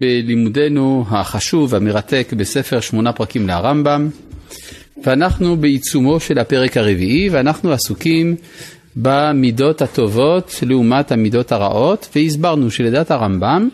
בלימודנו 0.00 1.04
החשוב 1.10 1.72
והמרתק 1.72 2.32
בספר 2.36 2.80
שמונה 2.80 3.12
פרקים 3.12 3.48
לרמב"ם, 3.48 4.08
ואנחנו 5.04 5.56
בעיצומו 5.56 6.20
של 6.20 6.38
הפרק 6.38 6.76
הרביעי, 6.76 7.28
ואנחנו 7.28 7.72
עסוקים 7.72 8.36
במידות 8.96 9.82
הטובות 9.82 10.54
לעומת 10.66 11.12
המידות 11.12 11.52
הרעות, 11.52 12.08
והסברנו 12.16 12.70
שלדעת 12.70 13.10
הרמב"ם, 13.10 13.68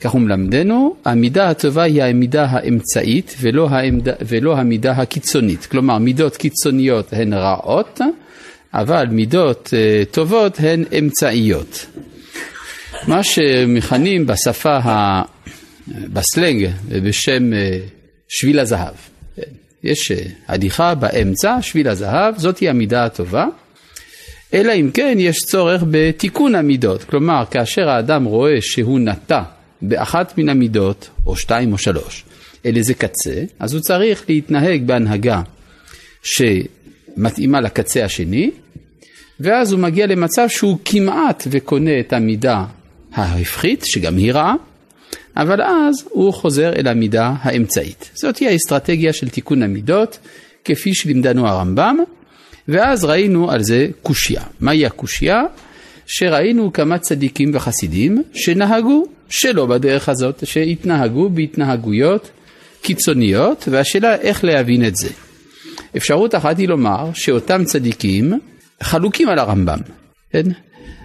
כך 0.00 0.10
הוא 0.10 0.20
מלמדנו, 0.20 0.96
המידה 1.04 1.50
הטובה 1.50 1.82
היא 1.82 2.02
המידה 2.02 2.44
האמצעית 2.44 3.34
ולא, 3.40 3.68
העמדה, 3.70 4.12
ולא 4.20 4.56
המידה 4.56 4.92
הקיצונית. 4.92 5.66
כלומר, 5.66 5.98
מידות 5.98 6.36
קיצוניות 6.36 7.12
הן 7.12 7.32
רעות, 7.32 8.00
אבל 8.74 9.06
מידות 9.10 9.66
uh, 9.66 10.14
טובות 10.14 10.60
הן 10.60 10.84
אמצעיות. 10.98 11.86
מה 13.06 13.22
שמכנים 13.22 14.26
בשפה, 14.26 14.76
ה... 14.76 15.22
בסלנג, 15.88 16.70
בשם 16.88 17.52
אה, 17.52 17.78
שביל 18.28 18.58
הזהב. 18.58 18.94
יש 19.84 20.12
אה, 20.12 20.22
הליכה 20.48 20.94
באמצע, 20.94 21.62
שביל 21.62 21.88
הזהב, 21.88 22.38
זאתי 22.38 22.68
המידה 22.68 23.04
הטובה. 23.04 23.46
אלא 24.54 24.72
אם 24.72 24.90
כן 24.94 25.16
יש 25.20 25.38
צורך 25.38 25.82
בתיקון 25.90 26.54
המידות, 26.54 27.04
כלומר 27.04 27.44
כאשר 27.50 27.88
האדם 27.88 28.24
רואה 28.24 28.56
שהוא 28.60 29.00
נטע 29.00 29.42
באחת 29.82 30.38
מן 30.38 30.48
המידות, 30.48 31.08
או 31.26 31.36
שתיים 31.36 31.72
או 31.72 31.78
שלוש, 31.78 32.24
אל 32.66 32.76
איזה 32.76 32.94
קצה, 32.94 33.42
אז 33.58 33.74
הוא 33.74 33.80
צריך 33.80 34.24
להתנהג 34.28 34.82
בהנהגה 34.86 35.42
שמתאימה 36.22 37.60
לקצה 37.60 38.04
השני, 38.04 38.50
ואז 39.40 39.72
הוא 39.72 39.80
מגיע 39.80 40.06
למצב 40.06 40.48
שהוא 40.48 40.78
כמעט 40.84 41.46
וקונה 41.50 42.00
את 42.00 42.12
המידה 42.12 42.64
ההפחית, 43.18 43.84
שגם 43.86 44.16
היא 44.16 44.32
רעה, 44.32 44.54
אבל 45.36 45.62
אז 45.62 46.04
הוא 46.10 46.32
חוזר 46.32 46.72
אל 46.72 46.88
המידה 46.88 47.32
האמצעית. 47.40 48.10
זאת 48.14 48.36
היא 48.36 48.48
האסטרטגיה 48.48 49.12
של 49.12 49.28
תיקון 49.28 49.62
המידות, 49.62 50.18
כפי 50.64 50.94
שלימדנו 50.94 51.48
הרמב"ם, 51.48 51.96
ואז 52.68 53.04
ראינו 53.04 53.50
על 53.50 53.62
זה 53.62 53.86
קושייה. 54.02 54.42
מהי 54.60 54.86
הקושייה? 54.86 55.42
שראינו 56.06 56.72
כמה 56.72 56.98
צדיקים 56.98 57.50
וחסידים 57.54 58.22
שנהגו 58.34 59.04
שלא 59.28 59.66
בדרך 59.66 60.08
הזאת, 60.08 60.46
שהתנהגו 60.46 61.30
בהתנהגויות 61.30 62.30
קיצוניות, 62.82 63.68
והשאלה 63.70 64.14
איך 64.14 64.44
להבין 64.44 64.84
את 64.84 64.96
זה. 64.96 65.08
אפשרות 65.96 66.34
אחת 66.34 66.58
היא 66.58 66.68
לומר 66.68 67.10
שאותם 67.14 67.64
צדיקים 67.64 68.32
חלוקים 68.82 69.28
על 69.28 69.38
הרמב"ם, 69.38 69.78
כן? 70.30 70.46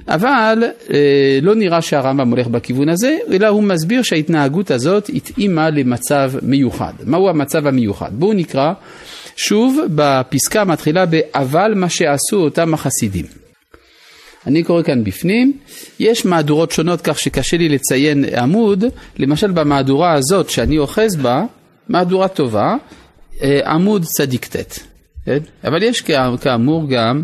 אבל 0.07 0.63
אה, 0.93 1.39
לא 1.41 1.55
נראה 1.55 1.81
שהרמב"ם 1.81 2.29
הולך 2.29 2.47
בכיוון 2.47 2.89
הזה, 2.89 3.17
אלא 3.31 3.47
הוא 3.47 3.63
מסביר 3.63 4.01
שההתנהגות 4.01 4.71
הזאת 4.71 5.09
התאימה 5.13 5.69
למצב 5.69 6.31
מיוחד. 6.41 6.93
מהו 7.03 7.29
המצב 7.29 7.67
המיוחד? 7.67 8.09
בואו 8.13 8.33
נקרא 8.33 8.73
שוב 9.35 9.79
בפסקה 9.95 10.61
המתחילה 10.61 11.05
ב"אבל 11.09 11.73
מה 11.75 11.89
שעשו 11.89 12.37
אותם 12.37 12.73
החסידים". 12.73 13.25
אני 14.47 14.63
קורא 14.63 14.83
כאן 14.83 15.03
בפנים, 15.03 15.53
יש 15.99 16.25
מהדורות 16.25 16.71
שונות 16.71 17.01
כך 17.01 17.19
שקשה 17.19 17.57
לי 17.57 17.69
לציין 17.69 18.25
עמוד, 18.25 18.83
למשל 19.17 19.51
במהדורה 19.51 20.13
הזאת 20.13 20.49
שאני 20.49 20.77
אוחז 20.77 21.15
בה, 21.15 21.43
מהדורה 21.89 22.27
טובה, 22.27 22.75
אה, 23.41 23.59
עמוד 23.65 24.03
צדיק 24.03 24.45
ט', 24.45 24.79
כן? 25.25 25.37
אבל 25.63 25.83
יש 25.83 26.01
כאמור 26.41 26.89
גם 26.89 27.23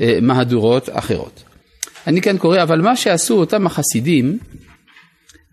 אה, 0.00 0.18
מהדורות 0.22 0.88
אחרות. 0.92 1.49
אני 2.06 2.22
כאן 2.22 2.38
קורא, 2.38 2.62
אבל 2.62 2.80
מה 2.80 2.96
שעשו 2.96 3.34
אותם 3.34 3.66
החסידים, 3.66 4.38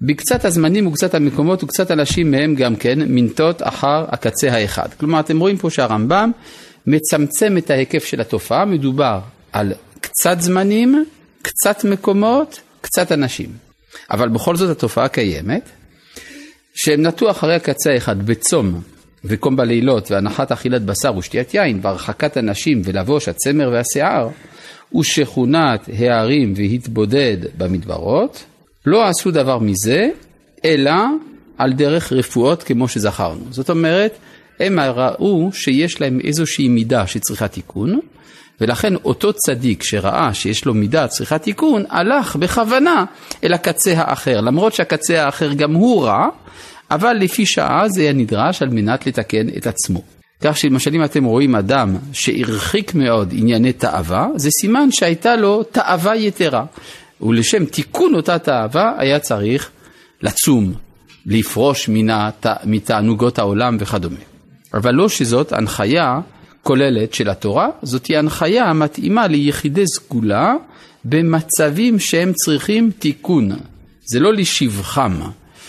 בקצת 0.01 0.45
הזמנים 0.45 0.87
וקצת 0.87 1.13
המקומות 1.13 1.63
וקצת 1.63 1.91
אנשים 1.91 2.31
מהם 2.31 2.55
גם 2.55 2.75
כן, 2.75 2.99
מנטות 2.99 3.61
אחר 3.63 4.05
הקצה 4.09 4.51
האחד. 4.51 4.93
כלומר, 4.99 5.19
אתם 5.19 5.39
רואים 5.39 5.57
פה 5.57 5.69
שהרמב"ם 5.69 6.31
מצמצם 6.87 7.57
את 7.57 7.69
ההיקף 7.69 8.05
של 8.05 8.21
התופעה, 8.21 8.65
מדובר 8.65 9.19
על 9.51 9.73
קצת 10.01 10.41
זמנים, 10.41 11.05
קצת 11.41 11.83
מקומות, 11.83 12.59
קצת 12.81 13.11
אנשים. 13.11 13.49
אבל 14.11 14.29
בכל 14.29 14.55
זאת 14.55 14.69
התופעה 14.77 15.07
קיימת, 15.07 15.69
שהם 16.75 17.01
נטו 17.01 17.31
אחרי 17.31 17.55
הקצה 17.55 17.91
האחד 17.93 18.25
בצום 18.25 18.81
וקום 19.25 19.55
בלילות 19.55 20.11
והנחת 20.11 20.51
אכילת 20.51 20.81
בשר 20.81 21.17
ושתיית 21.17 21.53
יין 21.53 21.79
והרחקת 21.81 22.37
הנשים 22.37 22.81
ולבוש 22.85 23.27
הצמר 23.27 23.69
והשיער, 23.73 24.29
ושכונת 24.95 25.89
הערים 25.99 26.53
והתבודד 26.55 27.37
במדברות, 27.57 28.43
לא 28.85 29.07
עשו 29.07 29.31
דבר 29.31 29.59
מזה, 29.59 30.09
אלא 30.65 30.93
על 31.57 31.73
דרך 31.73 32.13
רפואות 32.13 32.63
כמו 32.63 32.87
שזכרנו. 32.87 33.45
זאת 33.49 33.69
אומרת, 33.69 34.17
הם 34.59 34.79
ראו 34.79 35.49
שיש 35.53 36.01
להם 36.01 36.19
איזושהי 36.23 36.67
מידה 36.67 37.07
שצריכה 37.07 37.47
תיקון, 37.47 37.99
ולכן 38.61 38.95
אותו 38.95 39.33
צדיק 39.33 39.83
שראה 39.83 40.33
שיש 40.33 40.65
לו 40.65 40.73
מידה 40.73 41.07
צריכה 41.07 41.37
תיקון, 41.37 41.83
הלך 41.89 42.35
בכוונה 42.35 43.05
אל 43.43 43.53
הקצה 43.53 43.93
האחר, 43.97 44.41
למרות 44.41 44.73
שהקצה 44.73 45.25
האחר 45.25 45.53
גם 45.53 45.73
הוא 45.73 46.03
רע, 46.03 46.27
אבל 46.91 47.13
לפי 47.13 47.45
שעה 47.45 47.89
זה 47.89 48.01
היה 48.01 48.13
נדרש 48.13 48.61
על 48.61 48.69
מנת 48.69 49.07
לתקן 49.07 49.49
את 49.57 49.67
עצמו. 49.67 50.16
כך 50.41 50.57
שלמשל 50.57 50.95
אם 50.95 51.03
אתם 51.03 51.23
רואים 51.23 51.55
אדם 51.55 51.95
שהרחיק 52.13 52.95
מאוד 52.95 53.33
ענייני 53.37 53.73
תאווה, 53.73 54.27
זה 54.35 54.49
סימן 54.61 54.91
שהייתה 54.91 55.35
לו 55.35 55.63
תאווה 55.63 56.15
יתרה. 56.15 56.65
ולשם 57.21 57.65
תיקון 57.65 58.15
אותה 58.15 58.39
תאווה 58.39 58.93
היה 58.97 59.19
צריך 59.19 59.69
לצום, 60.21 60.73
לפרוש 61.25 61.89
מת... 61.89 62.45
מתענוגות 62.63 63.39
העולם 63.39 63.77
וכדומה. 63.79 64.19
אבל 64.73 64.93
לא 64.93 65.09
שזאת 65.09 65.53
הנחיה 65.53 66.19
כוללת 66.63 67.13
של 67.13 67.29
התורה, 67.29 67.69
זאת 67.83 68.05
היא 68.05 68.17
הנחיה 68.17 68.65
המתאימה 68.65 69.27
ליחידי 69.27 69.87
סגולה 69.87 70.53
במצבים 71.05 71.99
שהם 71.99 72.33
צריכים 72.33 72.91
תיקון. 72.99 73.51
זה 74.05 74.19
לא 74.19 74.33
לשבחם, 74.33 75.13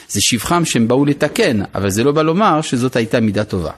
זה 0.09 0.21
שבחם 0.23 0.65
שהם 0.65 0.89
באו 0.89 1.05
לתקן, 1.05 1.61
אבל 1.75 1.91
זה 1.91 2.05
לא 2.05 2.13
בא 2.13 2.23
לומר 2.23 2.61
שזאת 2.61 2.97
הייתה 2.97 3.21
מידה 3.21 3.45
טובה. 3.45 3.71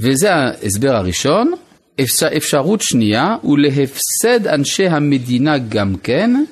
וזה 0.00 0.34
ההסבר 0.34 0.96
הראשון. 0.96 1.52
אפשרות 2.36 2.80
שנייה 2.80 3.36
הוא 3.42 3.58
להפסד 3.58 4.46
אנשי 4.46 4.86
המדינה 4.86 5.58
גם 5.58 5.94
כן, 6.02 6.44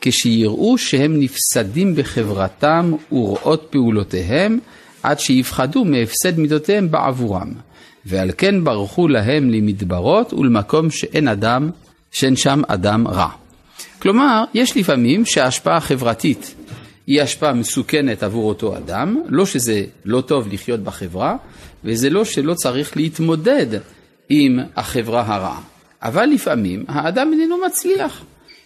כשיראו 0.00 0.78
שהם 0.78 1.20
נפסדים 1.20 1.94
בחברתם 1.94 2.92
וראות 3.12 3.66
פעולותיהם, 3.70 4.58
עד 5.02 5.20
שיפחדו 5.20 5.84
מהפסד 5.84 6.38
מידותיהם 6.38 6.90
בעבורם. 6.90 7.52
ועל 8.06 8.30
כן 8.38 8.64
ברחו 8.64 9.08
להם 9.08 9.50
למדברות 9.50 10.32
ולמקום 10.32 10.90
שאין 10.90 11.28
אדם, 11.28 11.70
שאין 12.12 12.36
שם 12.36 12.62
אדם 12.68 13.08
רע. 13.08 13.28
כלומר, 13.98 14.44
יש 14.54 14.76
לפעמים 14.76 15.24
שההשפעה 15.24 15.76
החברתית 15.76 16.54
היא 17.08 17.22
השפעה 17.22 17.52
מסוכנת 17.52 18.22
עבור 18.22 18.48
אותו 18.48 18.76
אדם, 18.76 19.22
לא 19.28 19.46
שזה 19.46 19.84
לא 20.04 20.20
טוב 20.20 20.48
לחיות 20.52 20.80
בחברה, 20.80 21.36
וזה 21.84 22.10
לא 22.10 22.24
שלא 22.24 22.54
צריך 22.54 22.96
להתמודד 22.96 23.66
עם 24.28 24.58
החברה 24.76 25.20
הרעה. 25.26 25.60
אבל 26.02 26.26
לפעמים 26.26 26.84
האדם 26.88 27.30
איננו 27.32 27.56
מצליח. 27.66 28.24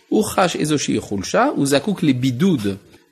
הוא 0.09 0.25
חש 0.25 0.57
איזושהי 0.57 1.01
חולשה, 1.01 1.45
הוא 1.45 1.67
זקוק 1.67 2.03
לבידוד 2.03 2.61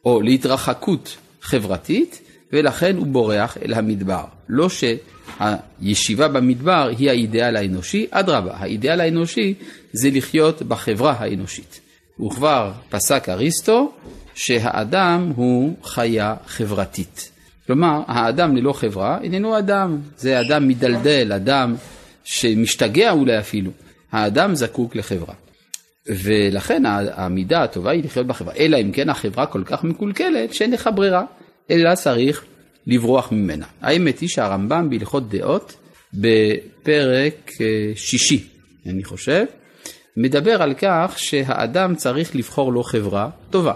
או 0.05 0.21
להתרחקות 0.23 1.17
חברתית, 1.43 2.21
ולכן 2.53 2.97
הוא 2.97 3.07
בורח 3.07 3.57
אל 3.65 3.75
המדבר. 3.75 4.25
לא 4.49 4.69
שהישיבה 4.69 6.29
במדבר 6.29 6.91
היא 6.99 7.11
האידאל 7.11 7.57
האנושי, 7.57 8.07
אדרבה, 8.11 8.53
האידאל 8.55 9.01
האנושי 9.01 9.55
זה 9.93 10.11
לחיות 10.13 10.63
בחברה 10.63 11.15
האנושית. 11.19 11.81
וכבר 12.27 12.73
פסק 12.89 13.29
אריסטו 13.29 13.93
שהאדם 14.41 15.33
הוא 15.37 15.77
חיה 15.85 16.35
חברתית. 16.47 17.31
כלומר, 17.67 18.03
האדם 18.07 18.57
ללא 18.57 18.73
חברה 18.73 19.19
איננו 19.23 19.59
אדם, 19.59 19.99
זה 20.17 20.41
אדם 20.41 20.69
מדלדל, 20.69 21.33
אדם 21.33 21.75
שמשתגע 22.25 23.11
אולי 23.11 23.39
אפילו. 23.39 23.71
האדם 24.13 24.55
זקוק 24.55 24.97
לחברה. 24.97 25.35
ולכן 26.07 26.83
המידה 27.13 27.63
הטובה 27.63 27.91
היא 27.91 28.05
לחיות 28.05 28.27
בחברה, 28.27 28.55
אלא 28.59 28.77
אם 28.81 28.93
כן 28.93 29.09
החברה 29.09 29.47
כל 29.47 29.63
כך 29.65 29.85
מקולקלת 29.85 30.55
שאין 30.55 30.71
לך 30.71 30.91
ברירה, 30.95 31.25
אלא 31.71 31.95
צריך 31.95 32.45
לברוח 32.87 33.33
ממנה. 33.33 33.67
האמת 33.81 34.19
היא 34.19 34.29
שהרמב"ם 34.29 34.91
בהלכות 34.91 35.29
דעות, 35.29 35.77
בפרק 36.15 37.51
אה, 37.61 37.93
שישי, 37.97 38.49
אני 38.87 39.05
חושב, 39.05 39.45
מדבר 40.17 40.63
על 40.63 40.75
כך 40.75 41.15
שהאדם 41.17 41.95
צריך 41.95 42.37
לבחור 42.37 42.73
לו 42.73 42.83
חברה 42.83 43.31
טובה. 43.51 43.75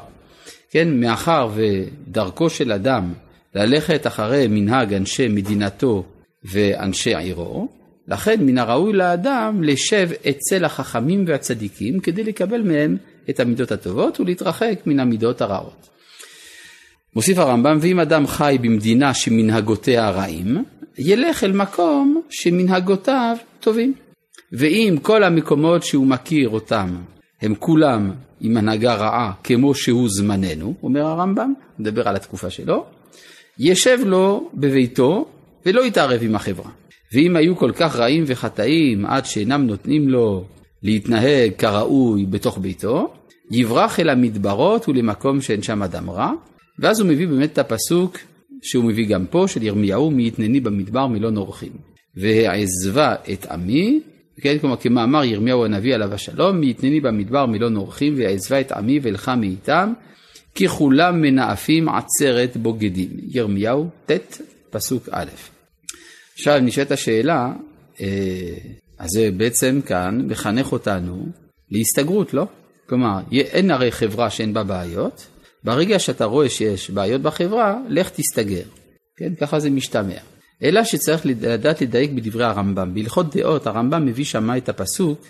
כן, 0.74 1.00
מאחר 1.00 1.48
ודרכו 1.54 2.50
של 2.50 2.72
אדם 2.72 3.12
ללכת 3.54 4.06
אחרי 4.06 4.46
מנהג 4.48 4.94
אנשי 4.94 5.28
מדינתו 5.28 6.04
ואנשי 6.44 7.14
עירו, 7.14 7.68
לכן 8.08 8.46
מן 8.46 8.58
הראוי 8.58 8.92
לאדם 8.92 9.62
לשב 9.62 10.08
אצל 10.28 10.64
החכמים 10.64 11.24
והצדיקים 11.28 12.00
כדי 12.00 12.24
לקבל 12.24 12.62
מהם 12.62 12.96
את 13.30 13.40
המידות 13.40 13.72
הטובות 13.72 14.20
ולהתרחק 14.20 14.80
מן 14.86 15.00
המידות 15.00 15.40
הרעות. 15.40 15.88
מוסיף 17.16 17.38
הרמב"ם, 17.38 17.78
ואם 17.80 18.00
אדם 18.00 18.26
חי 18.26 18.58
במדינה 18.62 19.14
שמנהגותיה 19.14 20.10
רעים, 20.10 20.64
ילך 20.98 21.44
אל 21.44 21.52
מקום 21.52 22.22
שמנהגותיו 22.30 23.36
טובים. 23.60 23.94
ואם 24.52 24.96
כל 25.02 25.24
המקומות 25.24 25.82
שהוא 25.82 26.06
מכיר 26.06 26.48
אותם 26.48 26.96
הם 27.44 27.54
כולם 27.54 28.10
עם 28.40 28.56
הנהגה 28.56 28.94
רעה 28.94 29.32
כמו 29.44 29.74
שהוא 29.74 30.08
זמננו, 30.08 30.74
אומר 30.82 31.06
הרמב"ם, 31.06 31.52
מדבר 31.78 32.08
על 32.08 32.16
התקופה 32.16 32.50
שלו, 32.50 32.84
ישב 33.58 33.98
לו 34.04 34.50
בביתו 34.54 35.26
ולא 35.66 35.86
יתערב 35.86 36.20
עם 36.22 36.34
החברה. 36.34 36.70
ואם 37.14 37.36
היו 37.36 37.56
כל 37.56 37.72
כך 37.76 37.96
רעים 37.96 38.24
וחטאים 38.26 39.06
עד 39.06 39.24
שאינם 39.24 39.66
נותנים 39.66 40.08
לו 40.08 40.44
להתנהג 40.82 41.52
כראוי 41.58 42.26
בתוך 42.26 42.58
ביתו, 42.58 43.14
יברח 43.50 44.00
אל 44.00 44.08
המדברות 44.08 44.88
ולמקום 44.88 45.40
שאין 45.40 45.62
שם 45.62 45.82
אדם 45.82 46.10
רע, 46.10 46.32
ואז 46.78 47.00
הוא 47.00 47.08
מביא 47.08 47.28
באמת 47.28 47.52
את 47.52 47.58
הפסוק 47.58 48.18
שהוא 48.62 48.84
מביא 48.84 49.08
גם 49.08 49.26
פה, 49.26 49.44
של 49.48 49.62
ירמיהו, 49.62 50.10
מי 50.10 50.26
יתנני 50.26 50.60
במדבר 50.60 51.06
מלון 51.06 51.36
אורחים. 51.36 51.72
והעזבה 52.16 53.14
את 53.32 53.46
עמי, 53.46 54.00
כן, 54.40 54.58
כלומר 54.58 54.76
כמאמר 54.76 55.24
ירמיהו 55.24 55.64
הנביא 55.64 55.94
עליו 55.94 56.14
השלום, 56.14 56.60
מי 56.60 56.70
יתנני 56.70 57.00
במדבר 57.00 57.46
מלון 57.46 57.76
אורחים, 57.76 58.14
והעזבה 58.16 58.60
את 58.60 58.72
עמי 58.72 58.98
ואלכה 59.02 59.36
מאיתם, 59.36 59.92
כי 60.54 60.68
כולם 60.68 61.20
מנאפים 61.20 61.88
עצרת 61.88 62.56
בוגדים. 62.56 63.10
ירמיהו 63.28 63.88
ט', 64.06 64.40
פסוק 64.70 65.08
א'. 65.12 65.30
עכשיו 66.34 66.60
נשאלת 66.60 66.90
השאלה, 66.90 67.52
אה, 68.00 68.06
אז 68.98 69.08
זה 69.14 69.30
בעצם 69.36 69.80
כאן 69.86 70.20
מחנך 70.28 70.72
אותנו 70.72 71.26
להסתגרות, 71.70 72.34
לא? 72.34 72.46
כלומר, 72.88 73.18
אין 73.32 73.70
הרי 73.70 73.92
חברה 73.92 74.30
שאין 74.30 74.54
בה 74.54 74.64
בעיות, 74.64 75.26
ברגע 75.64 75.98
שאתה 75.98 76.24
רואה 76.24 76.48
שיש 76.48 76.90
בעיות 76.90 77.22
בחברה, 77.22 77.78
לך 77.88 78.10
תסתגר. 78.10 78.62
כן, 79.16 79.34
ככה 79.40 79.60
זה 79.60 79.70
משתמע. 79.70 80.33
אלא 80.62 80.84
שצריך 80.84 81.26
לדעת 81.26 81.80
לדייק 81.80 82.10
בדברי 82.10 82.44
הרמב"ם. 82.44 82.94
בהלכות 82.94 83.36
דעות 83.36 83.66
הרמב"ם 83.66 84.06
מביא 84.06 84.24
שמה 84.24 84.56
את 84.56 84.68
הפסוק, 84.68 85.26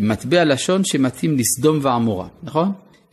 מטבע 0.00 0.44
לשון 0.44 0.84
שמתאים 0.84 1.38
לסדום 1.38 1.78
ועמורה, 1.82 2.28
נכון? 2.42 2.72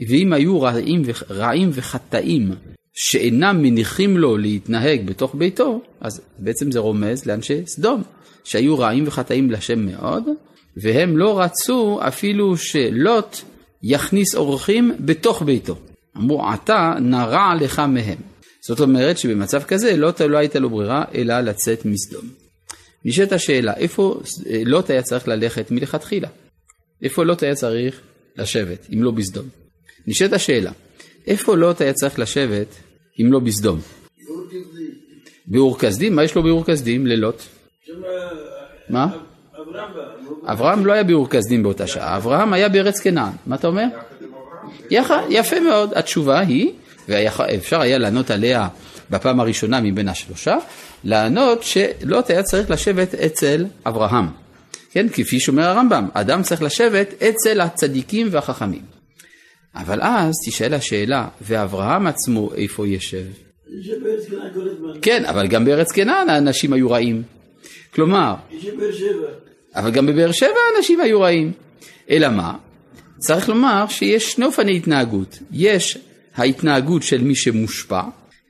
ואם 0.10 0.33
היו 0.33 0.62
רעים, 0.62 1.01
רעים 1.30 1.69
וחטאים 1.74 2.51
שאינם 2.94 3.62
מניחים 3.62 4.18
לו 4.18 4.38
להתנהג 4.38 5.06
בתוך 5.06 5.36
ביתו, 5.36 5.81
אז 6.01 6.22
בעצם 6.39 6.72
זה 6.72 6.80
רומז 6.80 7.25
לאנשי 7.25 7.62
סדום, 7.66 8.01
שהיו 8.44 8.80
רעים 8.80 9.04
וחטאים 9.07 9.51
לשם 9.51 9.86
מאוד, 9.86 10.24
והם 10.78 11.18
לא 11.18 11.39
רצו 11.39 12.00
אפילו 12.07 12.57
שלוט 12.57 13.38
יכניס 13.83 14.36
אורחים 14.36 14.92
בתוך 15.00 15.42
ביתו. 15.42 15.75
אמרו, 16.18 16.48
עתה 16.48 16.94
נרע 17.01 17.54
לך 17.62 17.80
מהם. 17.80 18.18
זאת 18.67 18.79
אומרת 18.79 19.17
שבמצב 19.17 19.63
כזה 19.63 19.97
לוט 19.97 20.21
לא 20.21 20.38
הייתה 20.38 20.59
לו 20.59 20.69
ברירה 20.69 21.03
אלא 21.15 21.39
לצאת 21.39 21.85
מסדום. 21.85 22.25
נשאלת 23.06 23.31
השאלה, 23.31 23.73
איפה 23.73 24.21
לוט 24.65 24.89
היה 24.89 25.01
צריך 25.01 25.27
ללכת 25.27 25.71
מלכתחילה? 25.71 26.27
איפה 27.03 27.23
לוט 27.23 27.44
היה 27.44 27.56
צריך 27.56 28.01
לשבת, 28.38 28.88
אם 28.94 29.03
לא 29.03 29.12
בסדום? 29.12 29.45
נשאלת 30.07 30.33
השאלה, 30.33 30.71
איפה 31.27 31.56
לוט 31.56 31.81
היה 31.81 31.94
צריך 31.94 32.19
לשבת, 32.19 32.67
אם 33.21 33.33
לא 33.33 33.39
בסדום? 33.39 33.79
באור 35.47 35.79
כסדים? 35.79 36.15
מה 36.15 36.23
יש 36.23 36.35
לו 36.35 36.44
באור 36.44 36.65
כסדים 36.65 37.07
ללוט? 37.07 37.41
מה? 38.89 39.18
אברהם 40.45 40.85
לא 40.85 40.94
היה 40.94 41.03
באור 41.03 41.29
כסדים 41.29 41.63
באותה 41.63 41.88
שעה, 41.88 42.18
אברהם 42.18 42.53
היה 42.53 42.69
בארץ 42.69 43.00
כנען. 43.00 43.33
מה 43.45 43.56
אתה 43.56 43.68
אומר? 43.68 43.85
יפה 45.29 45.59
מאוד. 45.59 45.94
התשובה 45.94 46.39
היא, 46.39 46.71
ואפשר 47.10 47.81
היה 47.81 47.98
לענות 47.98 48.31
עליה 48.31 48.68
בפעם 49.10 49.40
הראשונה 49.40 49.81
מבין 49.81 50.07
השלושה, 50.07 50.57
לענות 51.04 51.63
שלוט 51.63 52.30
היה 52.30 52.44
צריך 52.44 52.72
לשבת 52.72 53.16
אצל 53.16 53.66
אברהם. 53.86 54.28
כן, 54.92 55.07
כפי 55.13 55.40
שאומר 55.40 55.63
הרמב"ם, 55.63 56.07
אדם 56.13 56.44
צריך 56.44 56.62
לשבת 56.62 57.24
אצל 57.24 57.62
הצדיקים 57.62 58.28
והחכמים. 58.31 58.81
אבל 59.75 60.02
אז 60.02 60.34
תשאל 60.46 60.74
השאלה, 60.74 61.28
ואברהם 61.42 62.07
עצמו 62.07 62.54
איפה 62.54 62.88
ישב? 62.88 63.25
כן, 65.02 65.25
אבל 65.25 65.48
גם 65.48 65.66
בארץ 65.66 65.92
כנען 65.92 66.30
האנשים 66.30 66.74
היו 66.74 66.92
רעים. 66.92 67.24
כלומר, 67.94 68.36
אבל 69.75 69.92
גם 69.92 70.06
בבאר 70.06 70.31
שבע 70.31 70.50
האנשים 70.75 71.00
היו 71.00 71.22
רעים. 71.22 71.52
אלא 72.10 72.30
מה? 72.30 72.54
צריך 73.18 73.50
לומר 73.50 73.86
שיש 73.90 74.31
שני 74.31 74.46
אופני 74.46 74.78
התנהגות. 74.78 75.40
יש 75.52 75.98
ההתנהגות 76.35 77.03
של 77.03 77.23
מי 77.23 77.35
שמושפע, 77.35 78.01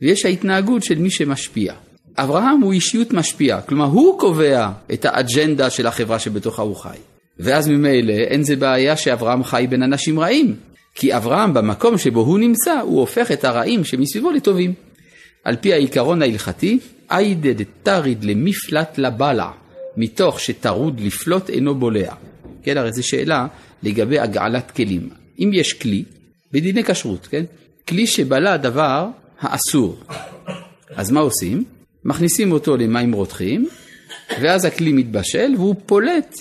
ויש 0.02 0.26
ההתנהגות 0.26 0.84
של 0.84 1.00
מי 1.00 1.12
שמשפיע. 1.12 1.74
אברהם 2.18 2.62
הוא 2.62 2.74
אישיות 2.74 3.14
משפיעה, 3.14 3.62
כלומר 3.62 3.86
הוא 3.86 4.20
קובע 4.20 4.70
את 4.94 5.06
האג'נדה 5.06 5.70
של 5.70 5.88
החברה 5.88 6.20
שבתוכה 6.20 6.62
הוא 6.62 6.76
חי. 6.76 6.98
ואז 7.40 7.68
ממילא 7.68 8.14
אין 8.14 8.44
זה 8.44 8.56
בעיה 8.56 8.98
שאברהם 8.98 9.44
חי 9.44 9.66
בין 9.70 9.84
אנשים 9.84 10.20
רעים, 10.20 10.56
כי 10.96 11.18
אברהם 11.18 11.54
במקום 11.54 11.98
שבו 11.98 12.20
הוא 12.20 12.40
נמצא, 12.40 12.80
הוא 12.80 13.00
הופך 13.00 13.32
את 13.32 13.46
הרעים 13.46 13.84
שמסביבו 13.84 14.32
לטובים. 14.32 14.74
על 15.44 15.56
פי 15.56 15.74
העיקרון 15.74 16.22
ההלכתי, 16.22 16.80
איידא 17.12 17.52
דתריד 17.54 18.24
למפלט 18.24 18.98
לבלע, 18.98 19.50
מתוך 19.98 20.40
שטרוד 20.40 21.00
לפלוט 21.00 21.50
אינו 21.50 21.76
בולע. 21.76 22.14
כן, 22.64 22.78
הרי 22.78 22.94
זו 22.94 23.08
שאלה 23.08 23.48
לגבי 23.84 24.20
הגעלת 24.20 24.72
כלים. 24.72 25.10
אם 25.40 25.50
יש 25.54 25.74
כלי, 25.74 26.04
בדיני 26.52 26.84
כשרות, 26.84 27.28
כן? 27.28 27.44
כלי 27.88 28.08
שבלע 28.08 28.58
דבר 28.58 29.08
האסור. 29.40 29.98
אז 30.96 31.12
מה 31.12 31.20
עושים? 31.20 31.64
מכניסים 32.06 32.52
אותו 32.52 32.78
למים 32.78 33.14
רותחים, 33.14 33.68
ואז 34.42 34.66
הכלי 34.66 34.92
מתבשל 34.92 35.54
והוא 35.58 35.76
פולט 35.86 36.36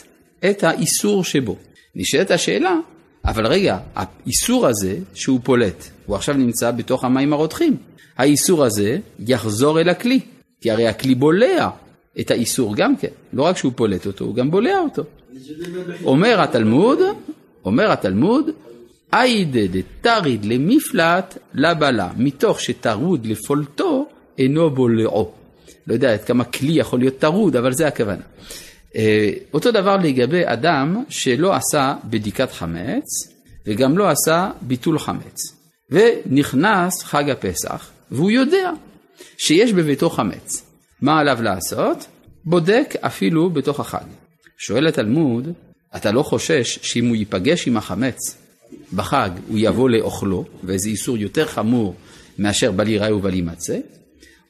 את 0.51 0.65
האיסור 0.65 1.25
שבו. 1.25 1.57
נשאלת 1.95 2.31
השאלה, 2.31 2.77
אבל 3.25 3.47
רגע, 3.47 3.79
האיסור 3.95 4.67
הזה 4.67 4.99
שהוא 5.15 5.41
פולט, 5.43 5.85
הוא 6.07 6.17
עכשיו 6.17 6.35
נמצא 6.35 6.71
בתוך 6.71 7.05
המים 7.05 7.33
הרותחים. 7.33 7.77
האיסור 8.17 8.65
הזה 8.65 8.99
יחזור 9.19 9.81
אל 9.81 9.89
הכלי, 9.89 10.21
כי 10.61 10.71
הרי 10.71 10.89
הכלי 10.89 11.15
בולע 11.15 11.69
את 12.21 12.31
האיסור 12.31 12.77
גם 12.77 12.97
כן, 12.97 13.09
לא 13.33 13.43
רק 13.43 13.57
שהוא 13.57 13.73
פולט 13.77 14.07
אותו, 14.07 14.25
הוא 14.25 14.35
גם 14.35 14.51
בולע 14.51 14.79
אותו. 14.79 15.03
אומר 16.05 16.41
התלמוד, 16.41 16.99
אומר 17.65 17.93
התלמוד, 17.93 18.51
איידה 19.15 19.61
דתריד 19.67 20.45
למפלט 20.45 21.39
לבלה, 21.55 22.11
מתוך 22.17 22.61
שטרוד 22.61 23.27
לפולטו 23.27 24.09
אינו 24.39 24.71
בולעו. 24.71 25.33
לא 25.87 25.95
יודע 25.95 26.13
עד 26.13 26.25
כמה 26.25 26.45
כלי 26.45 26.73
יכול 26.73 26.99
להיות 26.99 27.19
טרוד, 27.19 27.57
אבל 27.57 27.73
זה 27.73 27.87
הכוונה. 27.87 28.23
אה, 28.97 29.31
אותו 29.55 29.71
דבר 29.71 29.97
לגבי 29.97 30.43
אדם 30.45 31.05
שלא 31.09 31.55
עשה 31.55 31.95
בדיקת 32.05 32.53
חמץ, 32.53 33.05
וגם 33.67 33.99
לא 33.99 34.09
עשה 34.09 34.51
ביטול 34.63 34.99
חמץ. 34.99 35.41
ונכנס 35.91 37.03
חג 37.03 37.31
הפסח, 37.31 37.91
והוא 38.11 38.31
יודע 38.31 38.71
שיש 39.39 39.73
בביתו 39.73 40.11
חמץ. 40.11 40.63
מה 41.03 41.21
עליו 41.21 41.43
לעשות? 41.43 42.07
בודק 42.45 42.95
אפילו 43.01 43.51
בתוך 43.51 43.81
החג. 43.81 44.07
שואל 44.59 44.87
התלמוד, 44.87 45.49
אתה 45.97 46.13
לא 46.13 46.23
חושש 46.23 46.79
שאם 46.83 47.07
הוא 47.07 47.17
ייפגש 47.17 47.69
עם 47.69 47.77
החמץ 47.77 48.44
בחג 48.95 49.31
הוא 49.49 49.59
יבוא 49.61 49.91
לאוכלו, 49.91 50.45
וזה 50.65 50.89
איסור 50.89 51.19
יותר 51.19 51.47
חמור 51.47 51.95
מאשר 52.39 52.73
בל 52.73 52.89
ייראה 52.89 53.17
ובל 53.17 53.35
יימצא? 53.35 53.79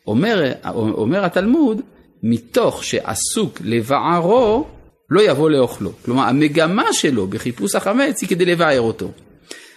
אומר, 0.07 0.53
אומר 0.75 1.25
התלמוד, 1.25 1.81
מתוך 2.23 2.85
שעסוק 2.85 3.61
לבערו, 3.65 4.67
לא 5.11 5.31
יבוא 5.31 5.51
לאוכלו. 5.51 5.93
כלומר, 6.05 6.23
המגמה 6.23 6.93
שלו 6.93 7.27
בחיפוש 7.27 7.75
החמץ 7.75 8.21
היא 8.21 8.29
כדי 8.29 8.45
לבער 8.45 8.81
אותו. 8.81 9.11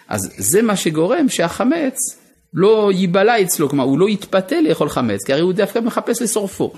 אז 0.08 0.34
זה 0.38 0.62
מה 0.62 0.76
שגורם 0.76 1.30
שהחמץ 1.30 1.98
לא 2.54 2.92
ייבלע 2.94 3.42
אצלו, 3.42 3.70
כלומר 3.70 3.84
הוא 3.84 4.00
לא 4.00 4.10
יתפתה 4.10 4.62
לאכול 4.62 4.90
חמץ, 4.90 5.24
כי 5.26 5.34
הרי 5.34 5.42
הוא 5.42 5.54
דווקא 5.54 5.80
מחפש 5.80 6.22
לשורפו. 6.22 6.74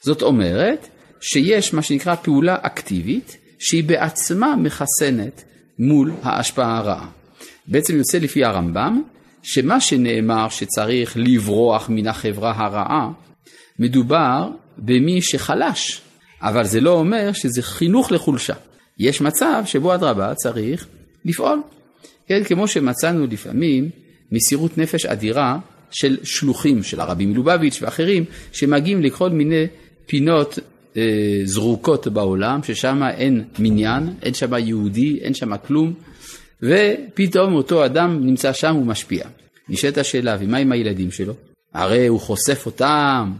זאת 0.00 0.22
אומרת 0.22 0.88
שיש 1.20 1.74
מה 1.74 1.82
שנקרא 1.82 2.14
פעולה 2.14 2.56
אקטיבית, 2.62 3.36
שהיא 3.58 3.84
בעצמה 3.84 4.56
מחסנת 4.56 5.44
מול 5.78 6.12
ההשפעה 6.22 6.78
הרעה. 6.78 7.08
בעצם 7.66 7.96
יוצא 7.96 8.18
לפי 8.18 8.44
הרמב"ם, 8.44 9.02
שמה 9.42 9.80
שנאמר 9.80 10.48
שצריך 10.48 11.16
לברוח 11.16 11.88
מן 11.88 12.06
החברה 12.06 12.52
הרעה, 12.56 13.10
מדובר 13.78 14.48
במי 14.78 15.22
שחלש, 15.22 16.00
אבל 16.42 16.64
זה 16.64 16.80
לא 16.80 16.90
אומר 16.90 17.32
שזה 17.32 17.62
חינוך 17.62 18.12
לחולשה. 18.12 18.54
יש 18.98 19.20
מצב 19.20 19.62
שבו 19.66 19.94
אדרבה 19.94 20.34
צריך 20.34 20.86
לפעול. 21.24 21.62
כן, 22.26 22.44
כמו 22.44 22.68
שמצאנו 22.68 23.26
לפעמים 23.26 23.90
מסירות 24.32 24.78
נפש 24.78 25.06
אדירה 25.06 25.58
של 25.90 26.18
שלוחים 26.22 26.82
של 26.82 27.00
הרבי 27.00 27.26
מלובביץ' 27.26 27.82
ואחרים, 27.82 28.24
שמגיעים 28.52 29.02
לכל 29.02 29.30
מיני 29.30 29.66
פינות 30.06 30.58
אה, 30.98 31.40
זרוקות 31.44 32.06
בעולם, 32.06 32.62
ששם 32.62 33.02
אין 33.16 33.44
מניין, 33.58 34.14
אין 34.22 34.34
שם 34.34 34.54
יהודי, 34.54 35.18
אין 35.20 35.34
שם 35.34 35.56
כלום, 35.56 35.94
ופתאום 36.62 37.54
אותו 37.54 37.84
אדם 37.84 38.26
נמצא 38.26 38.52
שם 38.52 38.76
ומשפיע. 38.76 39.24
נשאלת 39.68 39.98
השאלה, 39.98 40.36
ומה 40.40 40.58
עם 40.58 40.72
הילדים 40.72 41.10
שלו? 41.10 41.32
הרי 41.74 42.06
הוא 42.06 42.20
חושף 42.20 42.62
אותם 42.66 43.32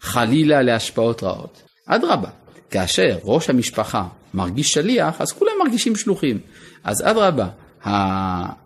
חלילה 0.00 0.62
להשפעות 0.62 1.22
רעות. 1.22 1.62
אדרבה, 1.86 2.28
כאשר 2.70 3.18
ראש 3.24 3.50
המשפחה 3.50 4.04
מרגיש 4.34 4.72
שליח, 4.72 5.20
אז 5.20 5.32
כולם 5.32 5.52
מרגישים 5.64 5.96
שלוחים. 5.96 6.38
אז 6.84 7.02
אדרבה, 7.02 7.48